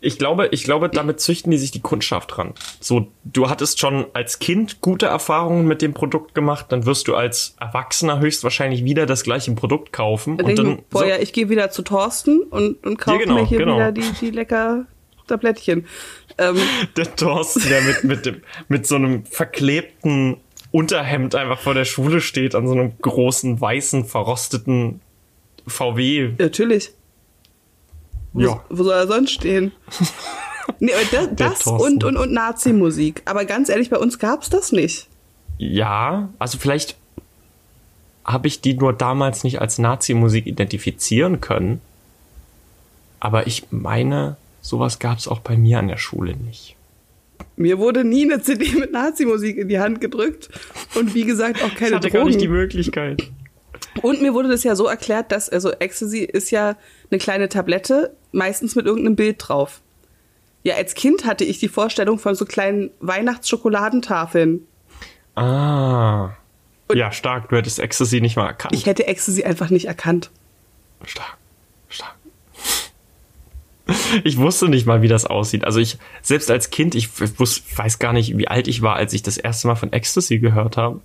[0.04, 2.52] ich glaube, ich glaube, damit züchten die sich die Kundschaft dran.
[2.80, 7.14] So, du hattest schon als Kind gute Erfahrungen mit dem Produkt gemacht, dann wirst du
[7.14, 11.48] als Erwachsener höchstwahrscheinlich wieder das gleiche Produkt kaufen und dann boah, so, ja, ich gehe
[11.48, 13.76] wieder zu Thorsten und, und kaufe Ja, genau, mir hier genau.
[13.76, 14.86] wieder die, die lecker
[15.26, 15.86] Tablettchen.
[16.38, 16.56] Ähm,
[16.96, 20.36] der Thorsten, der mit, mit, dem, mit so einem verklebten
[20.70, 25.00] Unterhemd einfach vor der Schule steht, an so einem großen, weißen, verrosteten
[25.66, 26.32] VW.
[26.38, 26.92] natürlich.
[28.34, 28.64] Wo, Ja.
[28.68, 29.72] wo soll er sonst stehen?
[30.80, 33.22] nee, das, das und, und, und Nazi-Musik.
[33.24, 35.08] Aber ganz ehrlich, bei uns gab's das nicht.
[35.56, 36.96] Ja, also vielleicht
[38.24, 41.80] habe ich die nur damals nicht als Nazi-Musik identifizieren können.
[43.20, 46.76] Aber ich meine, sowas gab es auch bei mir an der Schule nicht.
[47.56, 50.48] Mir wurde nie eine CD mit Nazi-Musik in die Hand gedrückt.
[50.94, 52.58] Und wie gesagt, auch keine Ich hatte gar nicht die Drogen.
[52.58, 53.30] Möglichkeit.
[54.02, 56.76] Und mir wurde das ja so erklärt, dass, also Ecstasy ist ja
[57.10, 59.80] eine kleine Tablette, meistens mit irgendeinem Bild drauf.
[60.62, 64.02] Ja, als Kind hatte ich die Vorstellung von so kleinen Weihnachtsschokoladen
[65.34, 66.30] Ah.
[66.92, 67.48] Ja, stark.
[67.48, 68.74] Du hättest Ecstasy nicht mal erkannt.
[68.74, 70.30] Ich hätte Ecstasy einfach nicht erkannt.
[71.04, 71.36] Stark.
[71.88, 72.14] Stark.
[74.22, 75.64] Ich wusste nicht mal, wie das aussieht.
[75.64, 79.12] Also ich, selbst als Kind, ich wus, weiß gar nicht, wie alt ich war, als
[79.12, 81.00] ich das erste Mal von Ecstasy gehört habe.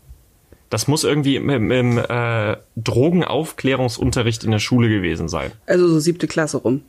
[0.69, 5.51] Das muss irgendwie im, im, im äh, Drogenaufklärungsunterricht in der Schule gewesen sein.
[5.65, 6.83] Also so siebte Klasse rum.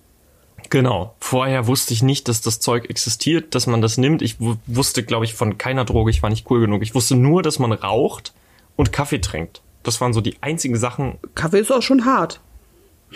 [0.70, 1.14] Genau.
[1.20, 4.22] Vorher wusste ich nicht, dass das Zeug existiert, dass man das nimmt.
[4.22, 6.10] Ich wu- wusste, glaube ich, von keiner Droge.
[6.10, 6.82] Ich war nicht cool genug.
[6.82, 8.32] Ich wusste nur, dass man raucht
[8.76, 9.62] und Kaffee trinkt.
[9.82, 11.18] Das waren so die einzigen Sachen.
[11.34, 12.40] Kaffee ist auch schon hart.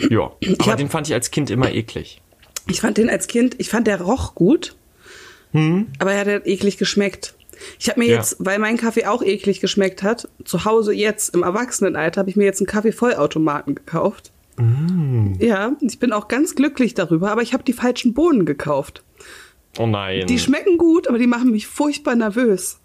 [0.09, 0.31] Ja.
[0.59, 2.21] Aber hab- den fand ich als Kind immer eklig.
[2.67, 4.75] Ich fand den als Kind, ich fand der roch gut,
[5.53, 7.35] aber er hat halt eklig geschmeckt.
[7.79, 8.17] Ich habe mir Ja.
[8.17, 12.35] jetzt, weil mein Kaffee auch eklig geschmeckt hat, zu Hause jetzt im Erwachsenenalter habe ich
[12.35, 14.31] mir jetzt einen Kaffeevollautomaten gekauft.
[14.57, 19.03] Ja, ich bin auch ganz glücklich darüber, aber ich habe die falschen Bohnen gekauft.
[19.77, 20.25] Oh nein.
[20.27, 22.79] Die schmecken gut, aber die machen mich furchtbar nervös.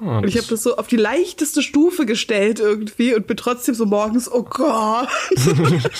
[0.00, 3.74] Ah, Und ich habe das so auf die leichteste Stufe gestellt irgendwie und bin trotzdem
[3.74, 5.08] so morgens, oh Gott.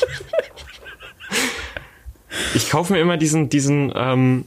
[2.54, 4.44] Ich kaufe mir immer diesen, diesen, ähm,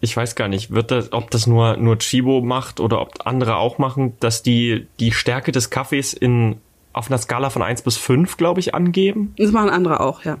[0.00, 3.56] ich weiß gar nicht, wird das, ob das nur, nur Chibo macht oder ob andere
[3.56, 6.56] auch machen, dass die, die Stärke des Kaffees in,
[6.92, 9.34] auf einer Skala von 1 bis 5, glaube ich, angeben.
[9.38, 10.38] Das machen andere auch, ja.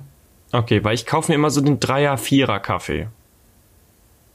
[0.52, 3.08] Okay, weil ich kaufe mir immer so den Dreier, Vierer Kaffee.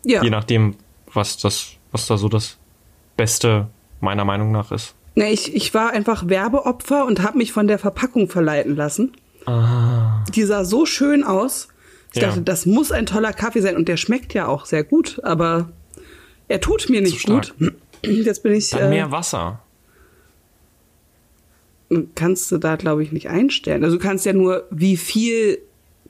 [0.03, 0.23] Ja.
[0.23, 0.75] Je nachdem,
[1.13, 2.57] was das, was da so das
[3.17, 3.67] Beste
[3.99, 4.95] meiner Meinung nach ist.
[5.15, 9.13] Nee, ich, ich war einfach Werbeopfer und habe mich von der Verpackung verleiten lassen.
[10.35, 11.69] Die sah so schön aus.
[12.13, 12.27] Ich Ja.
[12.29, 15.69] dachte, das muss ein toller Kaffee sein und der schmeckt ja auch sehr gut, aber
[16.47, 17.53] er tut mir nicht gut.
[18.03, 18.69] Jetzt bin ich.
[18.71, 19.59] Dann Äh, mehr Wasser.
[22.15, 23.83] Kannst du da, glaube ich, nicht einstellen.
[23.83, 25.59] Also du kannst ja nur, wie viel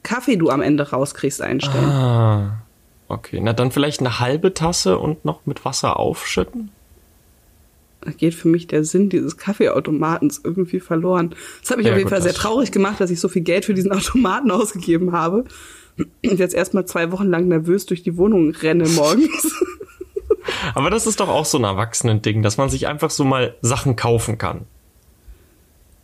[0.03, 1.85] Kaffee du am Ende rauskriegst, einstellen.
[1.85, 2.63] Ah.
[3.09, 6.71] Okay, na dann vielleicht eine halbe Tasse und noch mit Wasser aufschütten?
[8.01, 11.33] Da geht für mich der Sinn dieses Kaffeeautomatens irgendwie verloren.
[11.61, 13.41] Das hat mich Ja, auf jeden gut, Fall sehr traurig gemacht, dass ich so viel
[13.41, 15.45] Geld für diesen Automaten ausgegeben habe.
[15.97, 19.51] Und jetzt erstmal zwei Wochen lang nervös durch die Wohnung renne morgens.
[20.75, 23.95] Aber das ist doch auch so ein Erwachsenen-Ding, dass man sich einfach so mal Sachen
[23.95, 24.65] kaufen kann.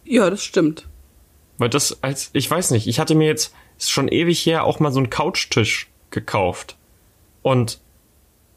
[0.05, 0.87] Ja, das stimmt.
[1.57, 4.79] Weil das als, ich weiß nicht, ich hatte mir jetzt, ist schon ewig her, auch
[4.79, 6.77] mal so einen Couchtisch gekauft.
[7.41, 7.79] Und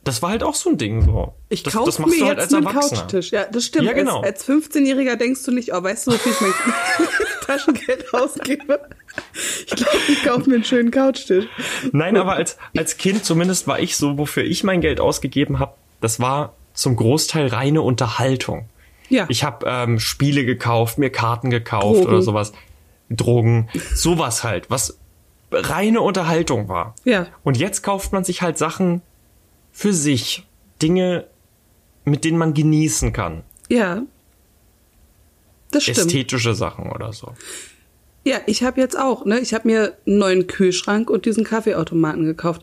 [0.07, 1.34] das war halt auch so ein Ding so.
[1.49, 2.66] Ich das, kaufe das mir halt jetzt als einen.
[2.66, 3.32] Couchtisch.
[3.32, 3.86] Ja, das stimmt.
[3.86, 4.20] Ja, genau.
[4.20, 6.53] Als, als 15-Jähriger denkst du nicht, oh, weißt du, wofür ich mein
[7.47, 8.88] Taschengeld ausgebe?
[9.66, 11.47] Ich glaube, ich kaufe mir einen schönen Couchtisch.
[11.90, 15.74] Nein, aber als, als Kind zumindest war ich so, wofür ich mein Geld ausgegeben habe,
[16.01, 18.68] das war zum Großteil reine Unterhaltung.
[19.09, 19.27] Ja.
[19.29, 22.07] Ich habe ähm, Spiele gekauft, mir Karten gekauft Drogen.
[22.07, 22.53] oder sowas.
[23.11, 24.99] Drogen, sowas halt, was
[25.53, 26.95] reine Unterhaltung war.
[27.05, 27.27] Ja.
[27.45, 29.03] Und jetzt kauft man sich halt Sachen
[29.73, 30.47] für sich.
[30.83, 31.27] Dinge,
[32.05, 33.43] mit denen man genießen kann.
[33.69, 34.03] Ja.
[35.71, 35.99] Das stimmt.
[35.99, 37.33] Ästhetische Sachen oder so.
[38.25, 39.39] Ja, ich habe jetzt auch, ne?
[39.39, 42.63] Ich habe mir einen neuen Kühlschrank und diesen Kaffeeautomaten gekauft.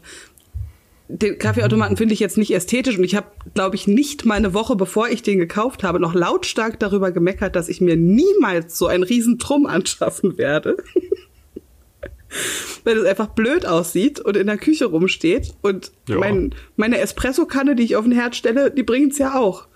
[1.16, 4.56] Den Kaffeeautomaten finde ich jetzt nicht ästhetisch und ich habe, glaube ich, nicht mal eine
[4.56, 8.88] Woche bevor ich den gekauft habe, noch lautstark darüber gemeckert, dass ich mir niemals so
[8.88, 10.78] einen riesen Trumm anschaffen werde.
[12.84, 15.54] Weil es einfach blöd aussieht und in der Küche rumsteht.
[15.62, 16.18] Und Ja.
[16.18, 19.68] mein, meine Espressokanne, die ich auf den Herd stelle, die bringt's ja auch.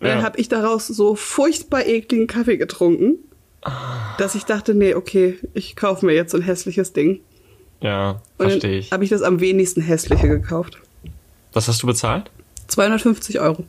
[0.00, 0.24] Und dann Ja.
[0.24, 3.18] habe ich daraus so furchtbar ekligen Kaffee getrunken,
[4.18, 7.20] dass ich dachte, nee, okay, ich kaufe mir jetzt so ein hässliches Ding.
[7.82, 8.92] Ja, verstehe ich.
[8.92, 10.78] habe ich das am wenigsten hässliche gekauft.
[11.52, 12.30] Was hast du bezahlt?
[12.68, 13.64] 250 Euro.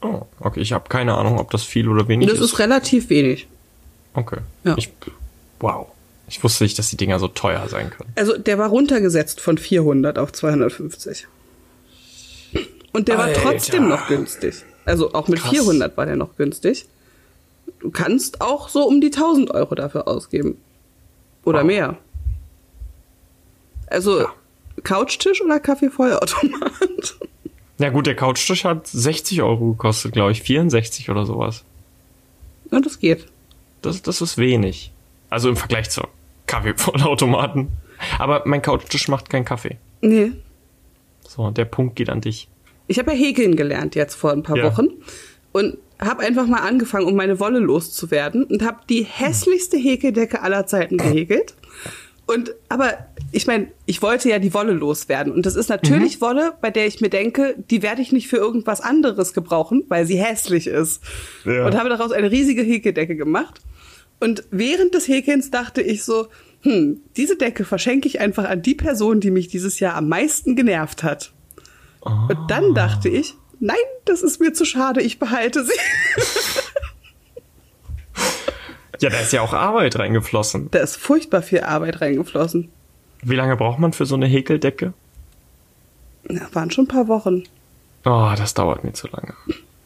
[0.00, 0.60] Oh, okay.
[0.60, 3.46] Ich habe keine Ahnung, ob das viel oder wenig Das ist relativ wenig.
[4.14, 4.38] Okay.
[4.64, 4.74] Ja.
[4.76, 4.90] Ich,
[5.60, 5.86] wow.
[6.28, 8.10] Ich wusste nicht, dass die Dinger so teuer sein können.
[8.16, 11.28] Also der war runtergesetzt von 400 auf 250.
[12.92, 13.44] Und der Alter.
[13.44, 14.64] war trotzdem noch günstig.
[14.84, 15.50] Also auch mit Krass.
[15.50, 16.86] 400 war der noch günstig.
[17.80, 20.56] Du kannst auch so um die 1000 Euro dafür ausgeben.
[21.44, 21.66] Oder Wow.
[21.66, 21.96] mehr.
[23.92, 24.32] Also Ja.
[24.84, 26.70] Couchtisch oder Kaffeevollautomat?
[27.78, 30.42] Na gut, der Couchtisch hat 60 Euro gekostet, glaube ich.
[30.42, 31.64] 64 oder sowas.
[32.70, 33.26] Ja, das geht.
[33.82, 34.92] Das, das ist wenig.
[35.30, 36.08] Also im Vergleich zur
[36.46, 37.68] Kaffeevollautomaten.
[38.18, 39.78] Aber mein Couchtisch macht keinen Kaffee.
[40.00, 40.32] Nee.
[41.28, 42.48] So, der Punkt geht an dich.
[42.88, 44.64] Ich habe ja häkeln gelernt jetzt vor ein paar Ja.
[44.64, 44.88] Wochen
[45.52, 50.66] und habe einfach mal angefangen, um meine Wolle loszuwerden und habe die hässlichste Häkeldecke aller
[50.66, 51.54] Zeiten gehäkelt.
[52.26, 52.98] Und aber
[53.32, 56.86] ich meine, ich wollte ja die Wolle loswerden und das ist natürlich Wolle, bei der
[56.86, 61.02] ich mir denke, die werde ich nicht für irgendwas anderes gebrauchen, weil sie hässlich ist.
[61.44, 61.66] Ja.
[61.66, 63.60] Und habe daraus eine riesige Häkeldecke gemacht.
[64.20, 66.28] Und während des Häkelns dachte ich so,
[66.60, 70.54] hm, diese Decke verschenke ich einfach an die Person, die mich dieses Jahr am meisten
[70.54, 71.32] genervt hat.
[72.00, 75.72] Und dann dachte ich, nein, das ist mir zu schade, ich behalte sie.
[79.02, 80.70] Ja, da ist ja auch Arbeit reingeflossen.
[80.70, 82.68] Da ist furchtbar viel Arbeit reingeflossen.
[83.22, 84.92] Wie lange braucht man für so eine Häkeldecke?
[86.30, 87.42] Ja, waren schon ein paar Wochen.
[88.04, 89.34] Oh, das dauert mir zu lange.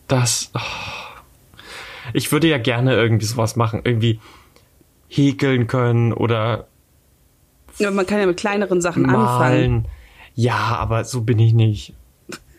[0.07, 0.51] Das.
[0.55, 0.61] Oh.
[2.13, 3.81] Ich würde ja gerne irgendwie sowas machen.
[3.85, 4.21] Irgendwie
[5.09, 6.67] häkeln können oder
[7.79, 9.27] Ja, man kann ja mit kleineren Sachen anfangen.
[9.39, 9.89] malen.
[10.35, 11.95] Ja, aber so bin ich nicht.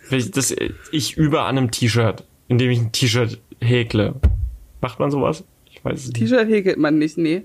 [0.10, 0.56] Ich, das,
[0.92, 4.16] ich übe an einem T-Shirt, indem ich ein T-Shirt häkle.
[4.82, 5.44] Macht man sowas?
[5.78, 6.16] Ich weiß es nicht.
[6.18, 7.44] T-Shirt häkelt man nicht, nee.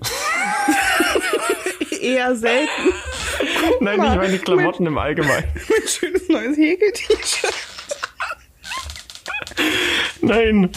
[2.01, 2.69] Eher selten.
[3.79, 5.47] Nein, mal, ich meine Klamotten im Allgemeinen.
[5.69, 7.53] Mein schönes neues Häkel-T-Shirt.
[10.21, 10.69] Nein.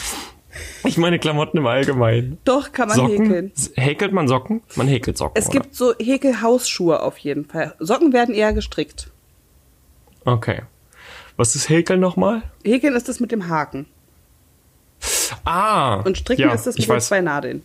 [0.85, 2.39] Ich meine Klamotten im Allgemeinen.
[2.45, 3.25] Doch, kann man Socken?
[3.27, 3.53] häkeln.
[3.75, 4.63] Häkelt man Socken?
[4.77, 5.41] Man häkelt Socken.
[5.43, 7.75] Es gibt so Häkelhausschuhe auf jeden Fall.
[7.79, 9.11] Socken werden eher gestrickt.
[10.23, 10.35] Oder?
[10.35, 10.63] Okay.
[11.37, 12.43] Was ist Häkeln nochmal?
[12.65, 13.87] Häkeln ist das mit dem Haken.
[15.45, 15.97] Ah.
[16.03, 17.65] Und Stricken ja, ist das mit den zwei Nadeln.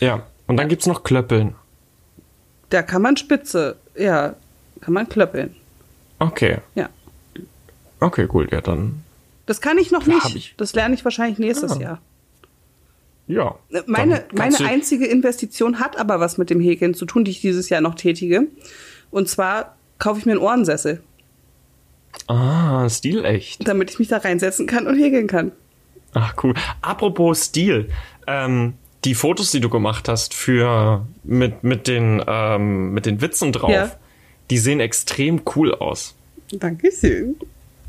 [0.00, 0.26] Ja.
[0.46, 1.54] Und dann gibt's noch Klöppeln.
[2.70, 4.34] Da kann man Spitze, ja,
[4.80, 5.54] kann man klöppeln.
[6.18, 6.58] Okay.
[6.74, 6.88] Ja.
[8.00, 8.48] Okay, cool.
[8.50, 9.02] Ja, dann.
[9.46, 10.34] Das kann ich noch Da nicht.
[10.36, 11.80] ich- Das lerne ich wahrscheinlich nächstes Ah.
[11.80, 12.00] Jahr.
[13.28, 13.54] Ja.
[13.86, 17.30] Meine, Dann meine du- einzige Investition hat aber was mit dem Häkeln zu tun, die
[17.32, 18.42] ich dieses Jahr noch tätige.
[19.10, 21.02] Und zwar kaufe ich mir einen Ohrensessel,
[22.28, 23.66] Ah, stilecht.
[23.66, 25.52] damit ich mich da reinsetzen kann und häkeln kann.
[26.18, 26.54] Ach, cool.
[26.80, 27.90] Apropos Stil.
[28.26, 33.52] Ähm, die Fotos, die du gemacht hast für mit, mit, den, ähm, mit den Witzen
[33.52, 33.92] drauf, Ja.
[34.50, 36.14] die sehen extrem cool aus.
[36.52, 37.36] Dankeschön.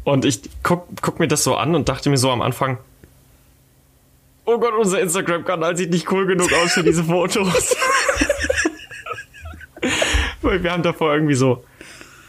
[0.03, 2.77] Und ich guck, guck mir das so an und dachte mir so am Anfang,
[4.45, 7.75] oh Gott, unser Instagram-Kanal sieht nicht cool genug aus für diese Fotos.
[10.41, 11.63] Weil wir haben davor irgendwie so,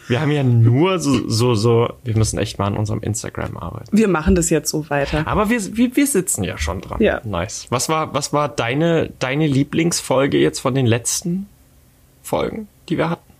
[0.09, 3.97] wir haben ja nur so, so, so, wir müssen echt mal an unserem Instagram arbeiten.
[3.97, 5.27] Wir machen das jetzt so weiter.
[5.27, 7.01] Aber wir, wir, wir sitzen ja schon dran.
[7.01, 7.21] Ja.
[7.25, 7.67] Nice.
[7.71, 11.49] Was war, was war deine, deine Lieblingsfolge jetzt von den letzten
[12.23, 13.33] Folgen, die wir hatten?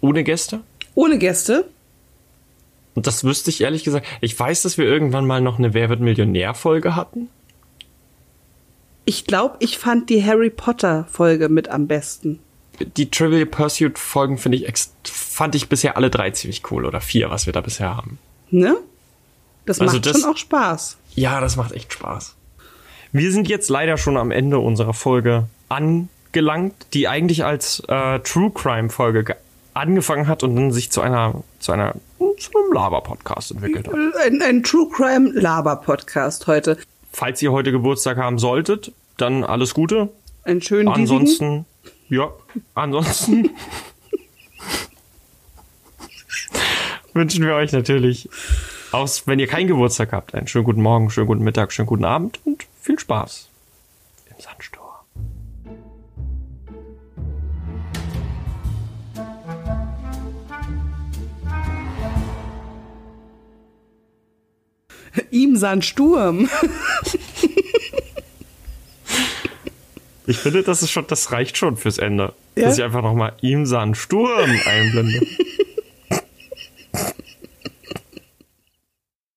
[0.00, 0.60] Ohne Gäste?
[0.94, 1.66] Ohne Gäste.
[2.94, 4.06] Und das wüsste ich ehrlich gesagt.
[4.22, 7.28] Ich weiß, dass wir irgendwann mal noch eine Wer wird Millionär-Folge hatten.
[9.04, 12.40] Ich glaube, ich fand die Harry Potter Folge mit am besten.
[12.96, 17.00] Die Trivial Pursuit Folgen finde ich ex fand ich bisher alle drei ziemlich cool oder
[17.00, 18.18] vier, was wir da bisher haben.
[18.50, 18.76] Ne?
[19.66, 20.96] Das Also macht das- schon auch Spaß.
[21.14, 22.34] Ja, das macht echt Spaß.
[23.12, 28.50] Wir sind jetzt leider schon am Ende unserer Folge angelangt, die eigentlich als äh, True
[28.54, 29.36] Crime Folge ge
[29.74, 31.94] angefangen hat und dann sich zu einer, zu einer,
[32.38, 33.94] zu einem Laber-Podcast entwickelt hat.
[33.94, 36.78] Ein, ein True Crime Laber-Podcast heute.
[37.12, 40.08] Falls ihr heute Geburtstag haben solltet, dann alles Gute.
[40.44, 41.66] Einen schönen Ansonsten,
[42.08, 42.32] ja,
[42.74, 43.50] ansonsten
[47.12, 48.28] wünschen wir euch natürlich,
[48.92, 52.04] aus, wenn ihr keinen Geburtstag habt, einen schönen guten Morgen, schönen guten Mittag, schönen guten
[52.04, 53.48] Abend und viel Spaß
[54.30, 54.86] im Sandsturm.
[65.30, 66.48] Ihm sein Sturm.
[70.26, 72.32] Ich finde, das ist schon, das reicht schon fürs Ende.
[72.56, 72.64] Ja?
[72.64, 75.20] Dass ich einfach nochmal ihm Sand Sturm einblende.